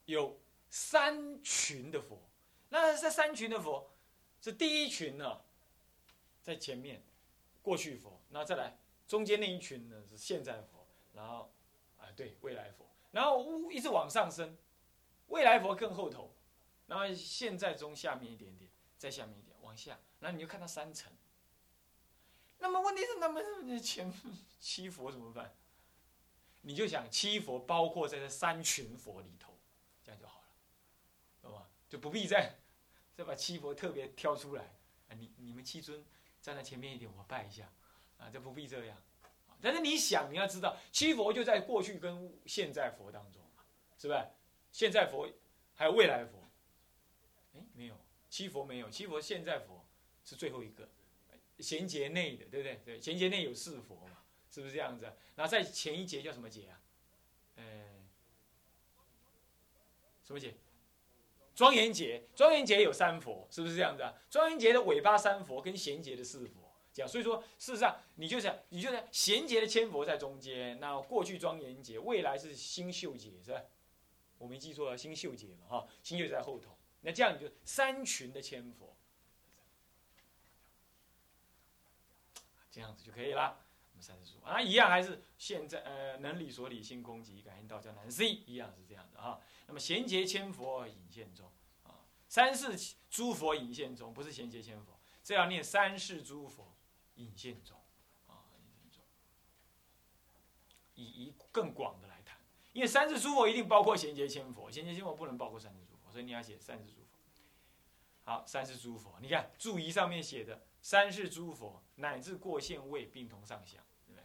[0.06, 0.38] 有
[0.70, 2.18] 三群的佛。
[2.68, 3.90] 那这三群的佛，
[4.40, 5.40] 是第一群呢，
[6.42, 7.02] 在前面，
[7.62, 8.20] 过去佛。
[8.30, 10.86] 那再来中间那一群呢，是现在佛。
[11.14, 11.50] 然后，
[11.98, 14.54] 啊，对，未来佛，然后呜一直往上升，
[15.28, 16.30] 未来佛更后头，
[16.86, 21.10] 然后现在中下面一点点，再下面一点，往下，然后你就看到三层。
[22.58, 24.12] 那么问题是，那么前
[24.60, 25.54] 七佛怎么办？
[26.66, 29.56] 你就想七佛包括在这三群佛里头，
[30.02, 30.46] 这样就好了，
[31.40, 31.64] 懂吗？
[31.88, 32.58] 就不必再
[33.14, 34.64] 再把七佛特别挑出来，
[35.08, 36.04] 啊，你你们七尊
[36.42, 37.72] 站在前面一点，我拜一下，
[38.18, 39.00] 啊，这不必这样。
[39.60, 43.40] 但是你想，你要知道，七佛就在过去跟现在佛当中
[43.96, 44.26] 是不是？
[44.72, 45.30] 现在佛
[45.72, 46.42] 还有未来佛？
[47.54, 47.96] 哎，没有，
[48.28, 49.86] 七佛没有，七佛现在佛
[50.24, 50.88] 是最后一个，
[51.60, 52.80] 贤劫内的，对不对？
[52.84, 54.15] 对，贤劫内有四佛嘛，
[54.56, 55.04] 是不是这样子？
[55.34, 56.80] 然后在前一节叫什么节啊？
[57.56, 57.62] 呃，
[60.24, 60.54] 什么节？
[61.54, 64.14] 庄严节，庄严节有三佛，是不是这样子啊？
[64.30, 66.74] 庄严节的尾巴三佛跟贤劫的四佛。
[66.90, 73.60] 这样，所以说，事实上，你就想，你就在贤劫的千佛在中间，那过去庄严节，未来是星宿节，是吧？
[74.38, 76.78] 我没记错，星宿节嘛，哈，星宿在后头。
[77.02, 78.96] 那这样你就三群的千佛，
[82.70, 83.65] 这样子就可以了。
[83.96, 89.40] 我们三十数啊，一样还是现在呃，能理所理，性空即感应道叫难 C，一样是这样的啊。
[89.66, 91.50] 那么贤劫千佛隐现中
[91.82, 96.74] 啊，三世诸佛隐现中，不是贤劫千佛，这要念三世诸佛。
[97.14, 97.74] 引现中，
[98.26, 99.02] 啊，引现中，
[100.96, 102.38] 以以更广的来谈，
[102.74, 107.16] 因为三世诸佛一定包括贤劫千佛，贤劫千佛不能包括三世诸佛，所以你要写三世诸佛。
[108.24, 114.24] 好，三世诸佛，你看注仪上面写的三世诸佛乃至过现位并同上相，对不对？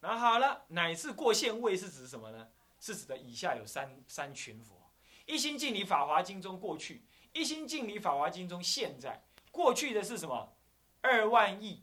[0.00, 2.46] 然后好了，乃至过现位是指什么呢？
[2.78, 4.92] 是指的以下有三三群佛：
[5.24, 9.24] 一心敬礼法华经中过去，一心敬礼法华经中现在。
[9.50, 10.54] 过去的是什么？
[11.00, 11.82] 二万亿。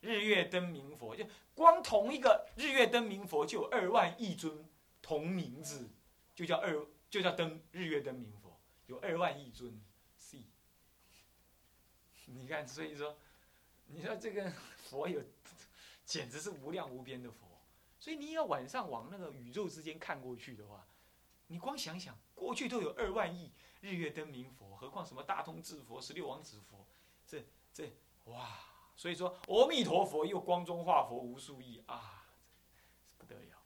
[0.00, 4.64] 日月灯明佛，就光同一个日月灯明佛就有二万亿尊
[5.02, 5.90] 同名字，
[6.36, 9.82] 就叫二就叫灯日月灯明佛，有二万亿尊。
[12.34, 13.16] 你看，所以说，
[13.86, 15.22] 你说这个佛有，
[16.04, 17.48] 简直是无量无边的佛。
[17.98, 20.86] 所以你要晚上往那个宇宙之间看过去的话，
[21.46, 26.86] 你光想想，过去都有二万亿日月灯明佛，何况什么大通智佛、十六王子佛，
[27.26, 27.92] 这这
[28.26, 28.60] 哇！
[28.94, 32.26] 所以说，阿弥陀佛又光中化佛无数亿啊，
[33.16, 33.62] 不得了。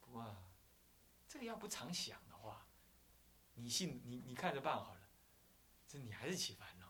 [0.00, 0.36] 不过，
[1.28, 2.66] 这个要不常想的话，
[3.54, 5.01] 你信你你看着办好了。
[5.92, 6.86] 这你还是起烦恼，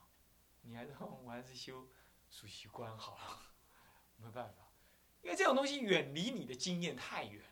[0.61, 1.89] 你还是我还是修
[2.31, 3.43] 数习观好了，
[4.17, 4.71] 没办法，
[5.23, 7.45] 因为这种东西远离你的经验太远，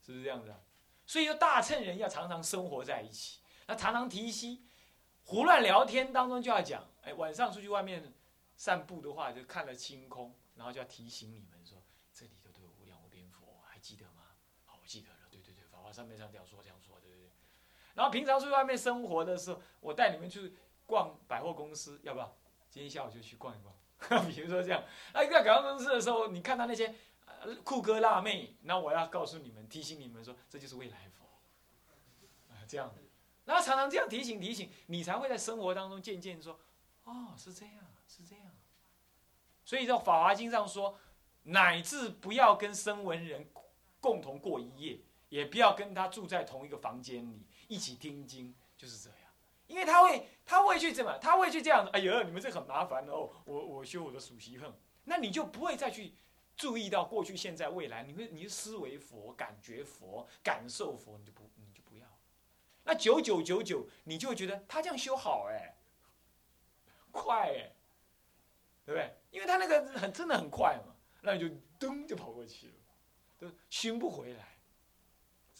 [0.00, 0.60] 是不是这样子啊？
[1.06, 4.66] 所以说，大乘人要常常生活在一起，那常常提息。
[5.22, 8.12] 胡乱聊天当中就要讲，哎，晚上出去外面
[8.56, 11.80] 散步的话，就看了星空，然后就要提醒你们说，
[12.12, 14.34] 这里头都有无量无边佛，还记得吗？
[14.64, 17.30] 好，我记得了，对对对，法华上面上这样说这样说，对不对？
[17.94, 20.54] 然后平常出去外面生活的时候，我带你们去
[20.86, 22.36] 逛百货公司，要不要？
[22.70, 23.74] 今天下午就去逛一逛。
[24.26, 26.94] 比如说这样，啊，在百货公司的时候，你看到那些
[27.62, 31.24] 酷哥辣妹，那我要告诉你们，提醒你们说，这就是未来佛，
[32.52, 32.92] 啊，这样。
[33.44, 36.58] 然后常常这样提醒提醒，你才会在生活当中渐渐说，
[37.04, 37.74] 哦，是这样，
[38.08, 38.46] 是这样。
[39.64, 40.98] 所以在《法华经》上说，
[41.44, 43.48] 乃至不要跟声闻人
[44.00, 49.18] 共同过一夜，也不要跟他住在同一个房间里一起听经，就是这样。
[49.66, 51.16] 因为他会，他会去怎么？
[51.18, 51.88] 他会去这样。
[51.92, 53.30] 哎呀，你们这很麻烦哦。
[53.44, 54.72] 我我修我的属习恨，
[55.04, 56.14] 那你就不会再去
[56.56, 58.02] 注意到过去、现在、未来。
[58.02, 61.42] 你会，你思维佛、感觉佛、感受佛，你就不。
[61.64, 62.06] 你就不要
[62.84, 65.76] 那九九九九，你就会觉得他这样修好哎，
[67.10, 67.72] 快哎，
[68.84, 69.16] 对不对？
[69.30, 71.46] 因为他那个很真的很快嘛，那你就
[71.78, 72.74] 噔就跑过去了，
[73.38, 74.51] 都寻不回来，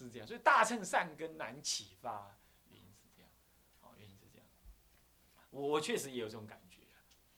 [0.04, 0.26] 是这样。
[0.26, 2.36] 所以大乘善根难启发，
[2.70, 3.30] 原因是这样，
[3.80, 4.46] 好，原因是这样。
[5.50, 6.78] 我确实也有这种感觉，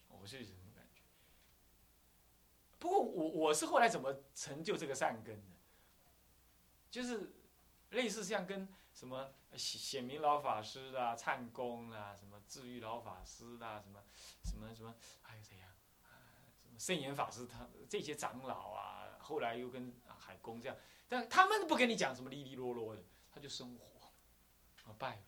[0.09, 1.01] 我确实有这种感觉。
[2.79, 5.57] 不过我我是后来怎么成就这个善根的？
[6.91, 7.33] 就是
[7.91, 9.35] 类似像跟什么。
[9.57, 14.03] 显显明老法师啊，忏公啊，什么治愈老法师啊，什么
[14.43, 15.69] 什么什么，还有谁呀？
[16.61, 20.77] 什么圣严法师，他这些长老啊，后来又跟海公这样，
[21.09, 23.85] 但他们不跟你讲什么利利落落的，他就生活，
[24.85, 25.23] 啊拜，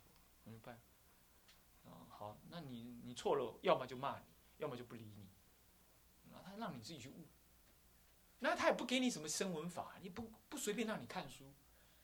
[0.45, 0.73] 明拜，
[1.85, 4.25] 啊好，那你你错了，要么就骂你，
[4.59, 5.29] 要么就不理你，
[6.31, 7.27] 那他让你自己去悟，
[8.39, 11.53] 那他也不给你什么声闻法，你不不随便让你看书，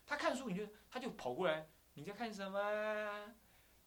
[0.06, 1.68] 他看书你就他就跑过来。
[1.94, 3.34] 你在看什么？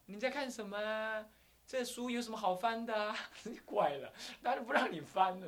[0.05, 1.27] 你在看什么？
[1.65, 3.15] 这书有什么好翻的？
[3.65, 5.47] 怪了，他就不让你翻了，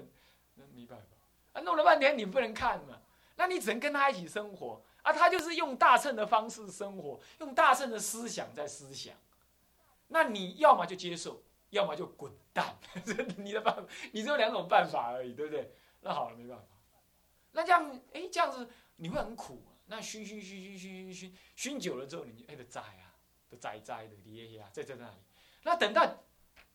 [0.55, 1.05] 那没办法。
[1.53, 2.99] 啊，弄了半天你不能看嘛，
[3.37, 5.13] 那你只能跟他一起生活啊。
[5.13, 9.15] 他就是用大乘的方式生活，用大乘的思想在思想。
[10.09, 12.77] 那你要么就接受，要么就滚蛋，
[13.37, 15.73] 你的办法，你只有两种办法而已，对不对？
[16.01, 16.65] 那好了，没办法。
[17.51, 23.15] 那这样，哎，这样子你会很苦、那熏熏熏熏熏熏熏熏久了之后，你就哎的栽啊，
[23.49, 25.17] 的栽栽的，你呀，在在那里。
[25.63, 26.23] 那等到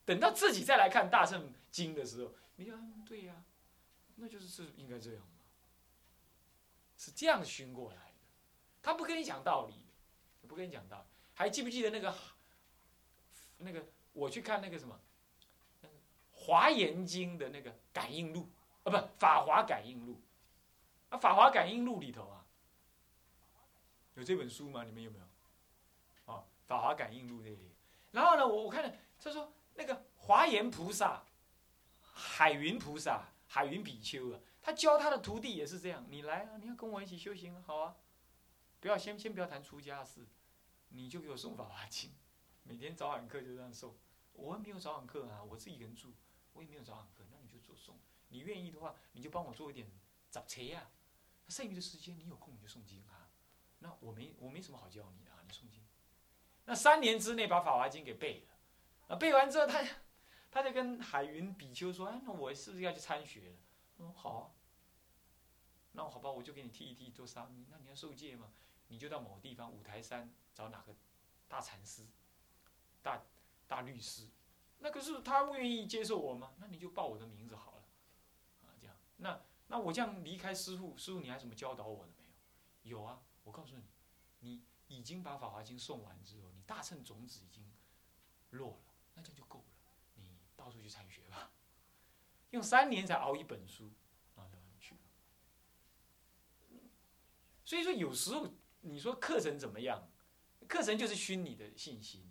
[0.04, 2.72] 等到自己再来看大圣经的时候，你就
[3.06, 3.42] 对呀、
[4.16, 5.22] 那就是是应该这样。
[7.02, 8.12] 是这样熏过来的。
[8.80, 9.74] 他不跟你讲道理，
[10.46, 11.06] 不跟你讲道理。
[11.34, 12.14] 还记不记得那个
[13.58, 15.00] 那个我去看那个什么
[16.30, 18.48] 《华严经》的那个感应录
[18.84, 20.12] 啊，不，《法华感应录》
[21.12, 22.46] 啊，《法华感应录》里头啊，
[24.14, 24.84] 有这本书吗？
[24.84, 25.24] 你们有没有？
[26.32, 26.38] 啊，
[26.68, 27.72] 《法华感应录》那里。
[28.12, 31.24] 然后呢，我我看了，他说那个华严菩萨、
[32.00, 36.06] 海云菩萨、海云比丘啊，他教他的徒弟也是这样。
[36.08, 37.96] 你来啊，你要跟我一起修行，好啊，
[38.80, 40.26] 不要先先不要谈出家事，
[40.88, 42.10] 你就给我送《法华经》，
[42.62, 43.96] 每天早晚课就这样送。
[44.32, 46.14] 我没有早晚课啊，我自己一个人住，
[46.52, 47.98] 我也没有早晚课，那你就做送。
[48.28, 49.90] 你愿意的话，你就帮我做一点
[50.30, 50.88] 早车呀。
[51.48, 53.28] 剩余的时间你有空你就诵经啊。
[53.80, 55.84] 那我没我没什么好教你的啊，你诵经。
[56.64, 59.84] 那三年之内把《法华经》给背了，啊，背完之后他，
[60.50, 63.56] 他就跟海云比丘说：“哎，那我是不是要去参学了？”
[64.10, 64.50] 好啊。
[65.92, 67.66] 那好吧，我就给你剃一剃做沙弥。
[67.70, 68.52] 那你要受戒嘛，
[68.88, 70.96] 你就到某个地方五台山找哪个
[71.46, 72.06] 大禅师、
[73.02, 73.22] 大
[73.66, 74.28] 大律师。
[74.78, 76.54] 那可是他愿意接受我吗？
[76.58, 77.84] 那你就报我的名字好了，
[78.62, 78.96] 啊，这样。
[79.18, 82.24] 那那我这样离开师傅，师傅你还什么教导我的没
[82.82, 82.98] 有？
[82.98, 83.84] 有啊，我告诉你，
[84.40, 84.64] 你。
[84.88, 87.64] 已经把《法华经》送完之后，你大乘种子已经
[88.50, 89.64] 落了，那这样就够了。
[90.16, 91.50] 你到处去参学吧，
[92.52, 93.90] 用三年才熬一本书，
[94.36, 94.94] 啊，去。
[97.64, 98.48] 所以说，有时候
[98.80, 100.08] 你说课程怎么样？
[100.68, 102.26] 课程就是熏你的信心。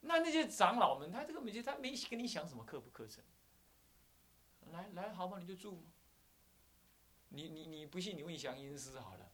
[0.00, 3.22] 那那些长老们，他这个没他没跟你想什么课不课程。
[4.70, 5.84] 来来，好嘛，你就住。
[7.30, 9.32] 你你你不信，你问祥音师好了。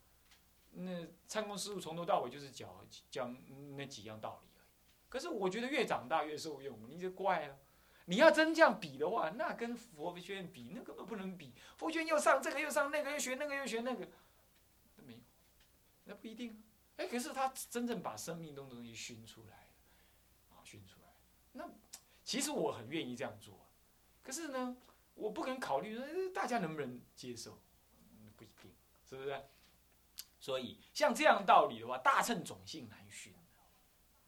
[0.71, 2.69] 那参公师傅从头到尾就是讲
[3.11, 4.67] 讲那几样道理而已。
[5.09, 7.59] 可是我觉得越长大越受用，你就怪了。
[8.07, 11.53] 你要真这样比的话，那跟佛学院比，那根本不能比。
[11.77, 14.07] 佛学院又上这个又上那个，又学那个又学那个，
[14.97, 15.19] 没有，
[16.05, 16.53] 那不一定。
[16.53, 19.67] 啊哎，可是他真正把生命中的东西熏出来
[20.51, 21.09] 啊，熏出来。
[21.51, 21.69] 那
[22.23, 23.67] 其实我很愿意这样做，
[24.23, 24.77] 可是呢，
[25.15, 27.59] 我不肯考虑说大家能不能接受，
[28.37, 28.71] 不一定，
[29.09, 29.45] 是不是？
[30.39, 33.35] 所以像这样道理的话，大乘种性难熏，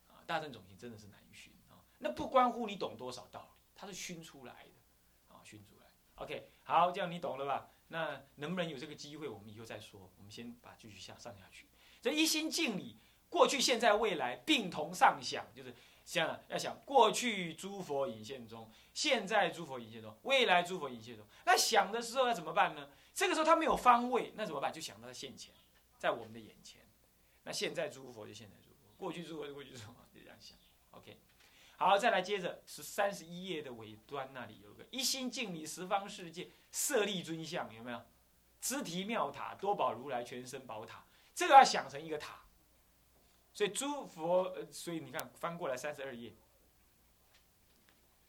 [0.09, 1.79] 啊，大乘种性真的是难熏啊。
[2.01, 3.45] 那不关乎你懂多少道，
[3.77, 5.87] 它是熏出来的，啊，熏出来。
[6.17, 7.69] OK，好，这样你懂了吧？
[7.89, 10.11] 那能不能有这个机会，我们以后再说。
[10.17, 11.69] 我们先把继续下上下去。
[12.01, 21.27] 这一心敬礼，过去、现在、未来并同上想，就是想要想过去诸佛隐现中，现在诸佛隐现中，未来诸佛隐现中。
[21.45, 22.89] 那想的时候要怎么办呢？
[23.15, 24.73] 这个时候他没有方位，那怎么办？
[24.73, 25.55] 就想到他现前。
[25.99, 26.83] 在我们的眼前，
[27.45, 30.59] 那现在诸佛就现在诸佛，过去诸佛就过去诸佛，就这样想。
[30.91, 31.19] OK，
[31.77, 38.03] 好，再来接着是三十一页的尾端那里有个一心敬礼十方世界舍利尊像，有没有？
[38.61, 42.41] 知提妙塔多宝如来全身宝塔，这个要想成一个塔。
[43.53, 46.33] 所以诸佛，所以你看翻过来三十二页，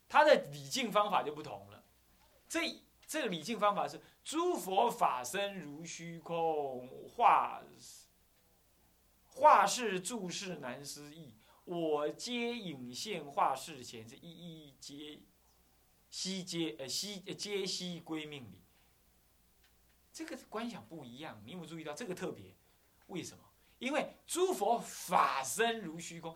[0.08, 1.84] 它的礼敬方法就不同了。
[2.48, 4.02] 这这个礼敬方法是。
[4.28, 7.62] 诸佛法身如虚空，化
[9.30, 11.37] 化世注释难思议。
[11.67, 15.19] 我皆隐现化世前，这一一皆
[16.10, 18.62] 悉皆呃悉皆悉归命里。
[20.13, 22.56] 这个观想不一样，你有没有注意到这个特别？
[23.08, 23.43] 为什么？
[23.80, 26.34] 因为诸佛法身如虚空，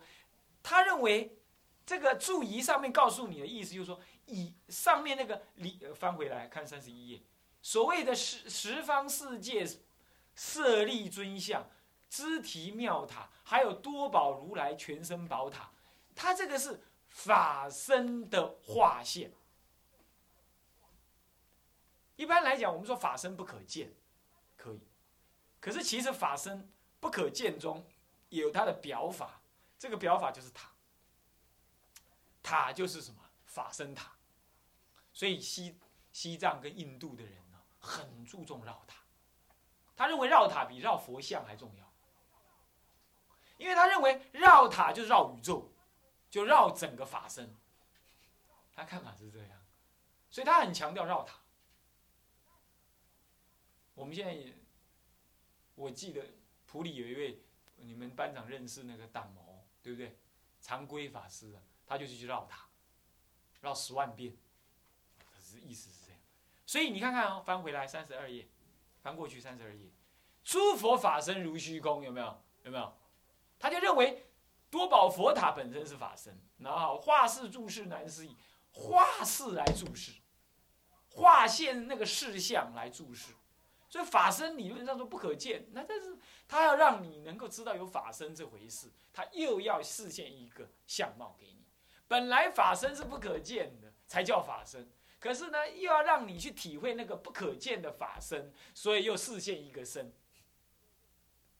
[0.62, 1.38] 他认为
[1.86, 7.22] 这个注仪上面告诉你的意思，就是说以上面那个里翻回来看三十一页。
[7.62, 9.66] 所谓的十十方世界
[10.34, 11.66] 设立尊像、
[12.12, 15.70] 支提妙塔，还有多宝如来全身宝塔，
[16.14, 19.32] 它这个是法身的化现。
[22.16, 23.90] 一般来讲，我们说法身不可见，
[24.58, 24.80] 可以，
[25.58, 27.82] 可是其实法身不可见中
[28.28, 29.40] 有它的表法，
[29.78, 30.70] 这个表法就是塔。
[32.42, 34.12] 塔就是什么法身塔，
[35.14, 35.78] 所以西
[36.12, 37.58] 西藏跟印度的人呢。
[37.78, 38.98] 很注重绕塔，
[39.96, 41.81] 他认为绕塔比绕佛像还重要，
[43.62, 45.72] 因为他认为绕塔就是绕宇宙，
[46.28, 47.56] 就绕整个法身。
[48.74, 49.50] 他看法是这样，
[50.30, 51.36] 所以他很强调绕塔。
[53.94, 54.52] 我们现在也，
[55.76, 56.24] 我记得
[56.66, 57.40] 普里有一位
[57.76, 60.18] 你们班长认识那个党毛，对不对？
[60.60, 62.66] 常规法师啊，他就是去绕塔，
[63.60, 64.36] 绕十万遍，
[65.40, 66.20] 是意思是这样。
[66.66, 68.48] 所以你看看哦，翻回来三十二页，
[69.02, 69.88] 翻过去三十二页，
[70.42, 72.42] 诸佛法身如虚空，有没有？
[72.64, 72.96] 有没有？
[73.62, 74.26] 他就认为
[74.68, 78.36] 多宝佛塔本身是法身，然后化世注释难思议，
[78.72, 80.10] 画事来注释，
[81.10, 83.32] 画现那个事项来注释。
[83.88, 91.64] 所以法身理论上说不可见，那但是他要让你能够知道有法身这回事，他又要示现一个相貌给你。
[92.08, 94.90] 本来法身是不可见的，才叫法身。
[95.20, 100.12] 可是呢，又要让你去体会那个不可见的法身，所以又示现一个身，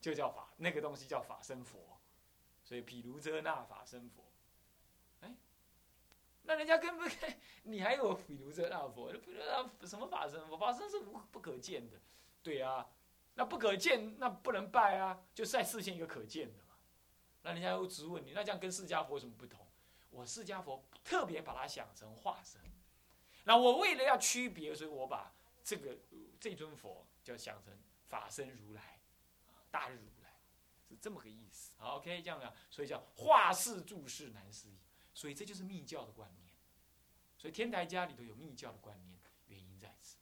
[0.01, 1.79] 就叫法，那个东西叫法身佛。
[2.73, 4.25] 所以毗卢遮那法身佛，
[5.21, 5.37] 哎，
[6.45, 7.13] 那人家跟不跟
[7.65, 9.13] 你还有毗卢遮那佛？
[9.13, 10.57] 不知道什么法身佛？
[10.57, 12.01] 法身是无不可见的。
[12.43, 12.89] 对啊，
[13.35, 16.75] 那不可见，那不能拜啊，就再示现一个可见的嘛。
[17.43, 19.67] 那人家又质问你，那这样跟释迦佛有什么不同？
[20.09, 22.59] 我释迦佛特别把它想成化身，
[23.45, 25.31] 那我为了要区别，所以我把
[25.63, 25.95] 这个
[26.41, 28.99] 这尊佛就想成法身如来，
[29.71, 30.22] 大日如来，
[31.01, 31.73] 这么个意思。
[31.79, 34.79] ，OK，这样啊，所以叫化世注释难思议，
[35.15, 36.49] 所以这就是密教的观念。
[37.39, 40.17] 所以天台家里头有密教的观念，原因在此。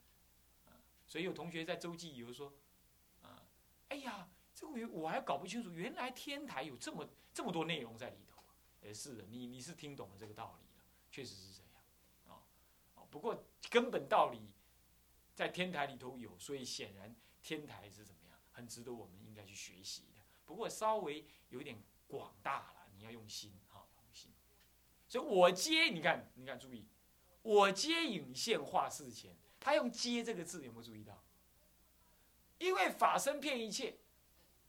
[1.07, 2.53] 所以有同学在周记有说，
[3.23, 3.43] 啊，
[3.89, 8.43] 哎呀，这个我我还搞不清楚，原来天台有这么这么多内容在里头。
[8.81, 11.61] 也是的，你你是听懂了这个道理了，确实是这
[12.29, 12.35] 样，
[12.95, 14.41] 啊，不过根本道理
[15.35, 20.20] 在天台里头有，所以显然天台是怎么样，很值得我们应该去学习的。
[20.51, 24.33] 不过稍微有点广大了，你要用心，哈，用心。
[25.09, 26.85] 所以我接，你看，你看，注意，
[27.43, 29.33] 我接引现化事前。
[29.61, 31.23] 他用“接”这个字，有没有注意到？
[32.59, 33.97] 因为法身骗一切，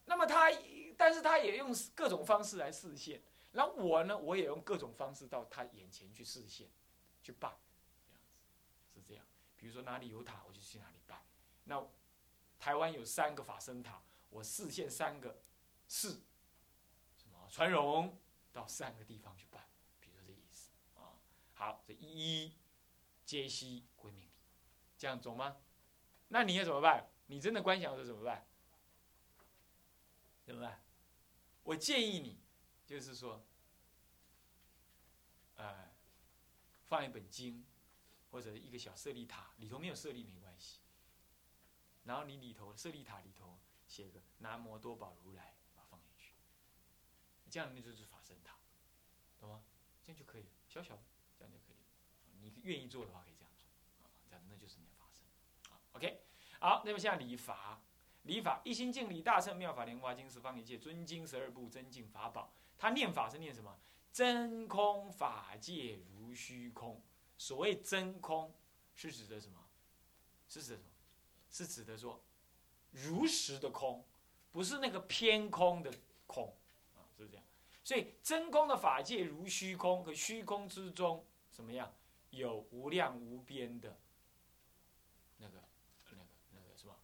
[0.05, 0.51] 那么他，
[0.95, 3.23] 但是他也用各种方式来示现。
[3.53, 6.69] 然后我呢，我也用各种方式到他眼前去示现，
[7.23, 7.49] 去拜，
[8.05, 8.35] 这样子
[8.93, 9.25] 是这样。
[9.57, 11.23] 比如说哪里有塔，我就去哪里拜。
[11.63, 11.83] 那
[12.59, 15.41] 台湾有三个法身塔，我示现三个
[15.91, 16.23] 寺，
[17.17, 18.17] 什么传荣
[18.53, 19.61] 到三个地方去办，
[19.99, 21.19] 比如说这意思啊。
[21.53, 22.55] 好，这一一
[23.25, 24.25] 皆悉归命。
[24.97, 25.57] 这样懂吗？
[26.29, 27.09] 那你要怎么办？
[27.25, 28.47] 你真的观想是怎么办？
[30.45, 30.81] 怎么办？
[31.63, 32.39] 我建议你，
[32.87, 33.43] 就是说，
[35.57, 35.91] 呃，
[36.87, 37.65] 放一本经，
[38.31, 40.79] 或者一个小舍利塔，里头没有舍利没关系。
[42.05, 45.53] 然后你里头舍利塔里头写个南无多宝如来，
[47.51, 48.55] 这样那就是法身塔，
[49.39, 49.61] 懂吗？
[50.01, 51.01] 这样就可以了，小小的，
[51.37, 51.81] 这样就可以了。
[52.39, 53.67] 你愿意做的话，可以这样做，
[54.03, 54.87] 啊，这样那就是你。
[55.93, 56.23] OK，
[56.61, 57.81] 好，那么现在礼法，
[58.23, 62.53] 礼法一心敬礼大乘妙法莲华经十方一切尊经十二部真净法宝。
[62.77, 63.77] 他念法是念什么？
[64.13, 67.03] 真空法界如虚空。
[67.37, 68.55] 所谓真空，
[68.95, 69.59] 是指的什么？
[70.47, 70.89] 是指的什么？
[71.49, 72.23] 是指的说
[72.91, 74.07] 如实的空，
[74.53, 75.93] 不是那个偏空的
[76.25, 76.57] 空
[77.23, 77.45] 是这样。
[77.83, 81.93] 所以真空的法界如虚空，和虚空之中什么样？
[82.29, 83.99] 有无量无边的
[85.37, 85.61] 那个、
[86.11, 86.95] 那个、那个什么。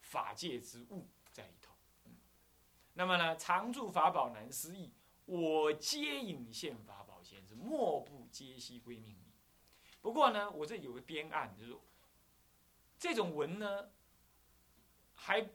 [0.00, 1.72] 法界之物在里头，
[2.94, 4.92] 那么呢，常住法宝难思议，
[5.26, 9.32] 我皆引现法宝先是莫不皆悉归命你。
[10.00, 11.76] 不过呢，我这有个编案，就是
[12.98, 13.90] 这种文呢，
[15.14, 15.48] 还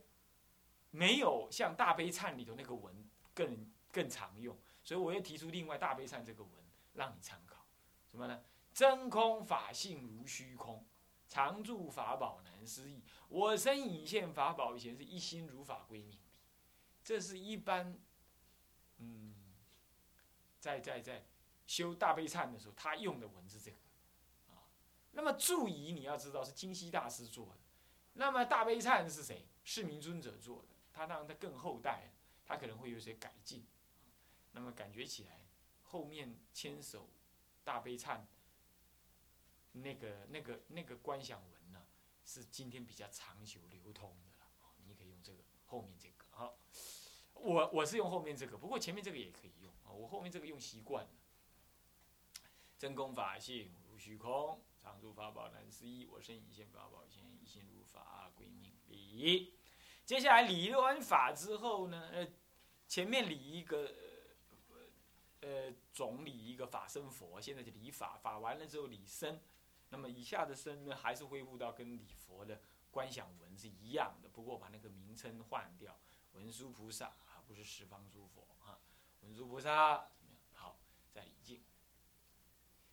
[0.92, 2.94] 没有像大悲忏里头那个文
[3.34, 6.52] 更更常用，所以我又提出另外大悲忏这个文
[6.94, 7.66] 让你参考。
[8.10, 8.44] 什么呢？
[8.74, 10.86] 真空法性如虚空。
[11.28, 16.20] 常住法宝难思议，我身引现法宝以前是一心如法归命，
[17.04, 18.00] 这是一般，
[18.98, 19.36] 嗯，
[20.60, 21.24] 在在在
[21.68, 23.78] 修大悲忏的时候，他用的文字这个，
[24.48, 24.66] 啊，
[25.12, 27.60] 那么注仪你要知道是金溪大师做的，
[28.14, 29.48] 那么大悲忏是谁？
[29.64, 32.12] 是明尊者做的，他让他更后代，
[32.44, 33.64] 他可能会有些改进，
[34.52, 35.48] 那么感觉起来
[35.84, 37.10] 后面牵手
[37.64, 38.22] 大悲忏。
[39.72, 41.86] 那个、那个、那个观想文呢，
[42.26, 44.46] 是今天比较长久流通的了。
[44.84, 46.50] 你可以用这个后面这个啊，
[47.34, 49.92] 我我是用后面这个，不过前面这个也可以用啊。
[49.92, 51.12] 我后面这个用习惯了。
[52.80, 56.08] 真空法性如虚空，常住法宝难思议。
[56.08, 59.54] 我身一现法宝现，一心如法归命理。
[60.04, 62.28] 接下来理完法之后呢，呃，
[62.88, 63.94] 前面理一个
[65.42, 69.42] 呃总理一个法身佛，现在就理法，法完了之后理身。
[69.90, 72.62] 那么以下的身呢，还是恢复到跟礼佛的
[72.92, 76.00] 观想文是一样的，不过把那个名称换掉，
[76.34, 78.80] 文殊菩萨啊不是十方诸佛啊。
[79.22, 80.10] 文殊菩萨
[80.54, 80.80] 好，
[81.12, 81.64] 在礼敬。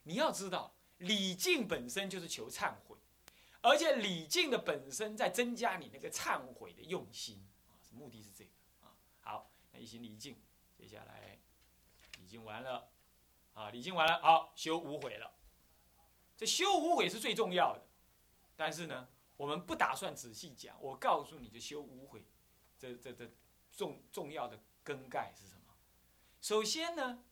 [0.05, 2.97] 你要知道，礼敬本身就是求忏悔，
[3.61, 8.97] 而且礼敬的本身在增加你那个忏悔的用心啊，目的是这个啊。
[9.21, 10.41] 好，那一心礼敬，
[10.75, 11.36] 接下来
[12.45, 12.89] 完了
[13.55, 15.33] 啊，礼经完了，好，修无悔了。
[16.37, 17.87] 这修无悔是最重要的。
[18.57, 20.77] 但是呢，我们不打算仔细讲。
[20.81, 22.25] 我告诉你，就修无悔，
[22.79, 23.31] 这这这
[23.73, 25.75] 重重要的根盖是什么？
[26.41, 27.23] 首先呢，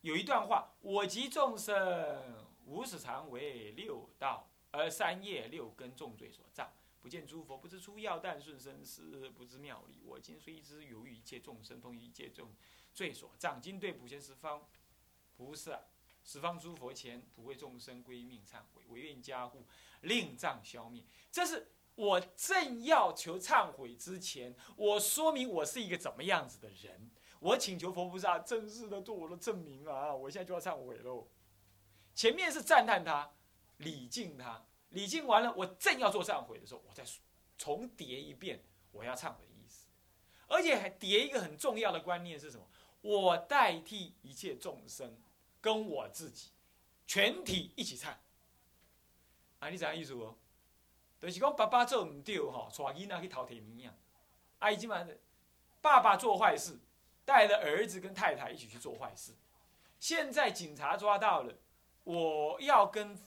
[0.00, 6.72] 有一段话：我及众生无始常为六道，而三业六根重罪所障。
[7.00, 10.00] 不见诸佛，不知出药但顺生死，不知妙理。
[10.04, 12.52] 我今虽知有于一切众生，同于一切众
[12.96, 13.60] 罪所障。
[13.60, 14.66] 今对普贤十方
[15.36, 15.82] 菩萨、
[16.24, 19.66] 十方诸佛前，普为众生归命忏悔，唯愿加护，
[20.00, 21.04] 令障消灭。
[21.30, 27.10] 这是我正要求忏悔之前，我说明我是一个怎么样子的人。
[27.38, 30.12] 我请求佛菩萨正式的做我的证明啊！
[30.14, 31.28] 我现在就要忏悔喽。
[32.14, 33.30] 前面是赞叹他，
[33.76, 34.64] 礼敬他。
[34.88, 37.04] 礼敬完了，我正要做忏悔的时候，我再
[37.58, 39.86] 重叠一遍我要忏悔的意思，
[40.48, 42.66] 而且还叠一个很重要的观念是什么？
[43.06, 45.16] 我代替一切众生，
[45.60, 46.50] 跟我自己，
[47.06, 48.14] 全体一起忏。
[49.60, 50.34] 啊，你怎样意思哦？
[51.20, 53.94] 就是讲爸爸做唔对吼，带囡仔去偷铁米啊！
[54.58, 55.06] 啊，已经嘛，
[55.80, 56.78] 爸爸做坏事，
[57.24, 59.32] 带着儿子跟太太一起去做坏事。
[59.98, 61.54] 现在警察抓到了，
[62.04, 63.18] 我要跟。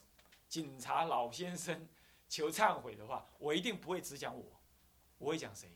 [0.50, 1.88] 警察老先生
[2.28, 4.44] 求忏悔的话，我一定不会只讲我，
[5.20, 5.70] 我会讲谁？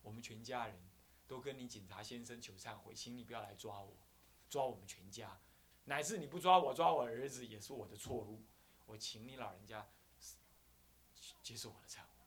[0.00, 0.74] 我们全家人
[1.26, 3.96] 都跟你警察先生求忏悔，请你不要来抓我，
[4.48, 5.40] 抓我们全家，
[5.84, 8.44] 乃至你不抓我，抓我儿子也是我的错误。
[8.86, 9.88] 我请你老人家
[11.42, 12.24] 接受我的忏悔。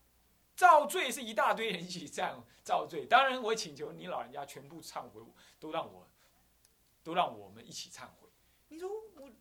[0.55, 5.21] 造罪是一大堆人一起样 造罪，当然我请求你老人家全部忏悔，
[5.59, 6.09] 都让我，
[7.03, 8.29] 都让我们一起忏悔。
[8.67, 9.31] 你说我？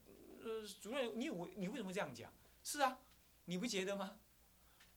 [0.40, 2.32] 呃，主任，你为你为什么这样讲？
[2.62, 3.00] 是啊，
[3.46, 4.20] 你不觉得吗？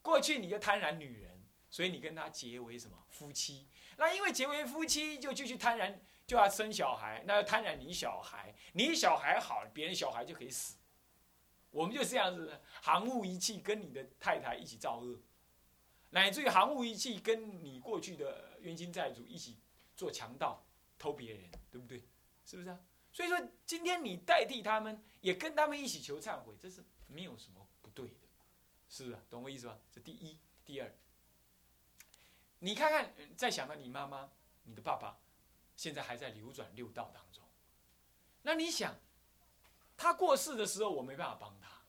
[0.00, 1.31] 过去你就贪婪女人，
[1.72, 3.66] 所以你跟他结为什么夫妻？
[3.96, 10.76] 那因为结为夫妻，就继续贪婪，就要生小孩，那要贪婪你小孩，你小孩好，别人小孩就可以死。
[11.70, 15.18] 我们就这样子，行务一气跟你的太太一起造恶，
[16.10, 19.58] 乃至于行务一气跟你过去的冤亲债主一起
[19.96, 20.62] 做强盗，
[20.98, 22.04] 偷别人，对不对？
[22.44, 22.78] 是不是啊？
[23.10, 28.28] 所以说，今天你代替他们，也跟他们一起求忏悔，这是没有什么不对的，
[28.90, 29.16] 是不是？
[29.30, 29.78] 懂我意思吧？
[29.90, 30.94] 这第一，第二，
[32.64, 34.30] 你看看，再想到你妈妈、
[34.62, 35.18] 你的爸爸，
[35.74, 37.42] 现在还在流转六道当中，
[38.42, 38.94] 那你想，
[39.96, 41.82] 他过世的时候我没办法帮他，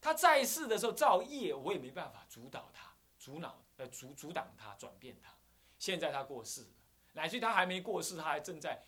[0.00, 5.34] 他在世的时候造业我也没办法主导他、阻挠、呃阻阻挡他、转变他。
[5.76, 6.70] 现在他过世了，
[7.14, 8.80] 乃至他还没过世，他还正在。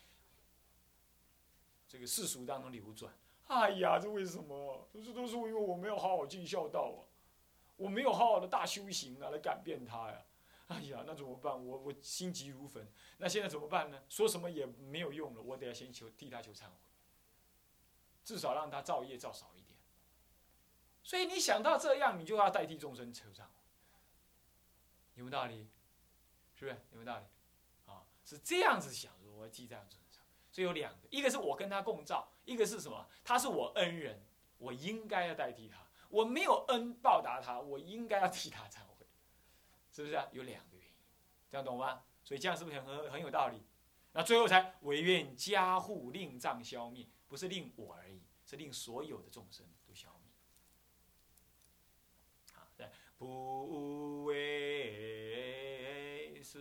[1.85, 3.13] 这个世俗当中流转，
[3.47, 4.87] 哎呀，这为什么？
[4.93, 7.03] 这都是因为我没有好好尽孝道啊，
[7.75, 10.21] 我没有好好的大修行啊，来改变他呀。
[10.67, 11.53] 哎呀，那怎么办？
[11.53, 12.87] 我我心急如焚。
[13.17, 14.01] 那现在怎么办呢？
[14.09, 16.71] 说什么也没有用了，我得要先求替他求忏悔，
[18.23, 19.77] 至少让他造业造少一点。
[21.03, 23.49] 所以你想到这样，你就要代替众生求忏悔，
[25.15, 25.67] 有没道理？
[26.55, 27.25] 是不是有没道理？
[27.85, 29.97] 啊，是这样子想的，我记这样子。
[30.51, 33.05] 所以有两个，一个是我跟他共造，一个是什么？
[33.25, 34.25] 他是我恩人，
[34.57, 35.85] 我应该要代替他。
[36.07, 38.79] 我没有恩报答他，我应该要替他忏，
[39.95, 40.27] 是不是啊？
[40.33, 40.93] 有两个原因，
[41.49, 42.03] 这样懂吗？
[42.21, 43.63] 所以这样是不是很很有道理？
[44.11, 50.33] 那最后才唯愿加护令障消灭，不是令我而已，是令所有的众生都消灭。
[52.51, 54.35] 好，对，不为
[56.43, 56.59] 是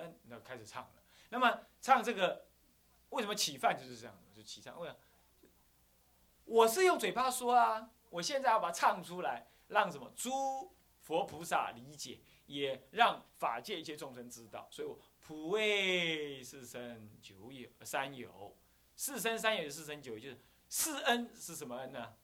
[0.00, 0.94] 恩，那开始唱了。
[1.28, 2.48] 那么唱这个，
[3.10, 4.20] 为什么起饭就是这样？
[4.34, 4.98] 就起唱，为什么？
[6.46, 10.74] 我是用嘴巴说啊，我现在要把它唱出来，让什么诸
[11.10, 14.68] 佛菩萨理解，也让法界一切众生知道。
[14.70, 18.56] 所以我普为四生九有三有，
[18.94, 20.38] 四生三有四生九有，就是
[20.68, 22.14] 四恩是什么恩呢？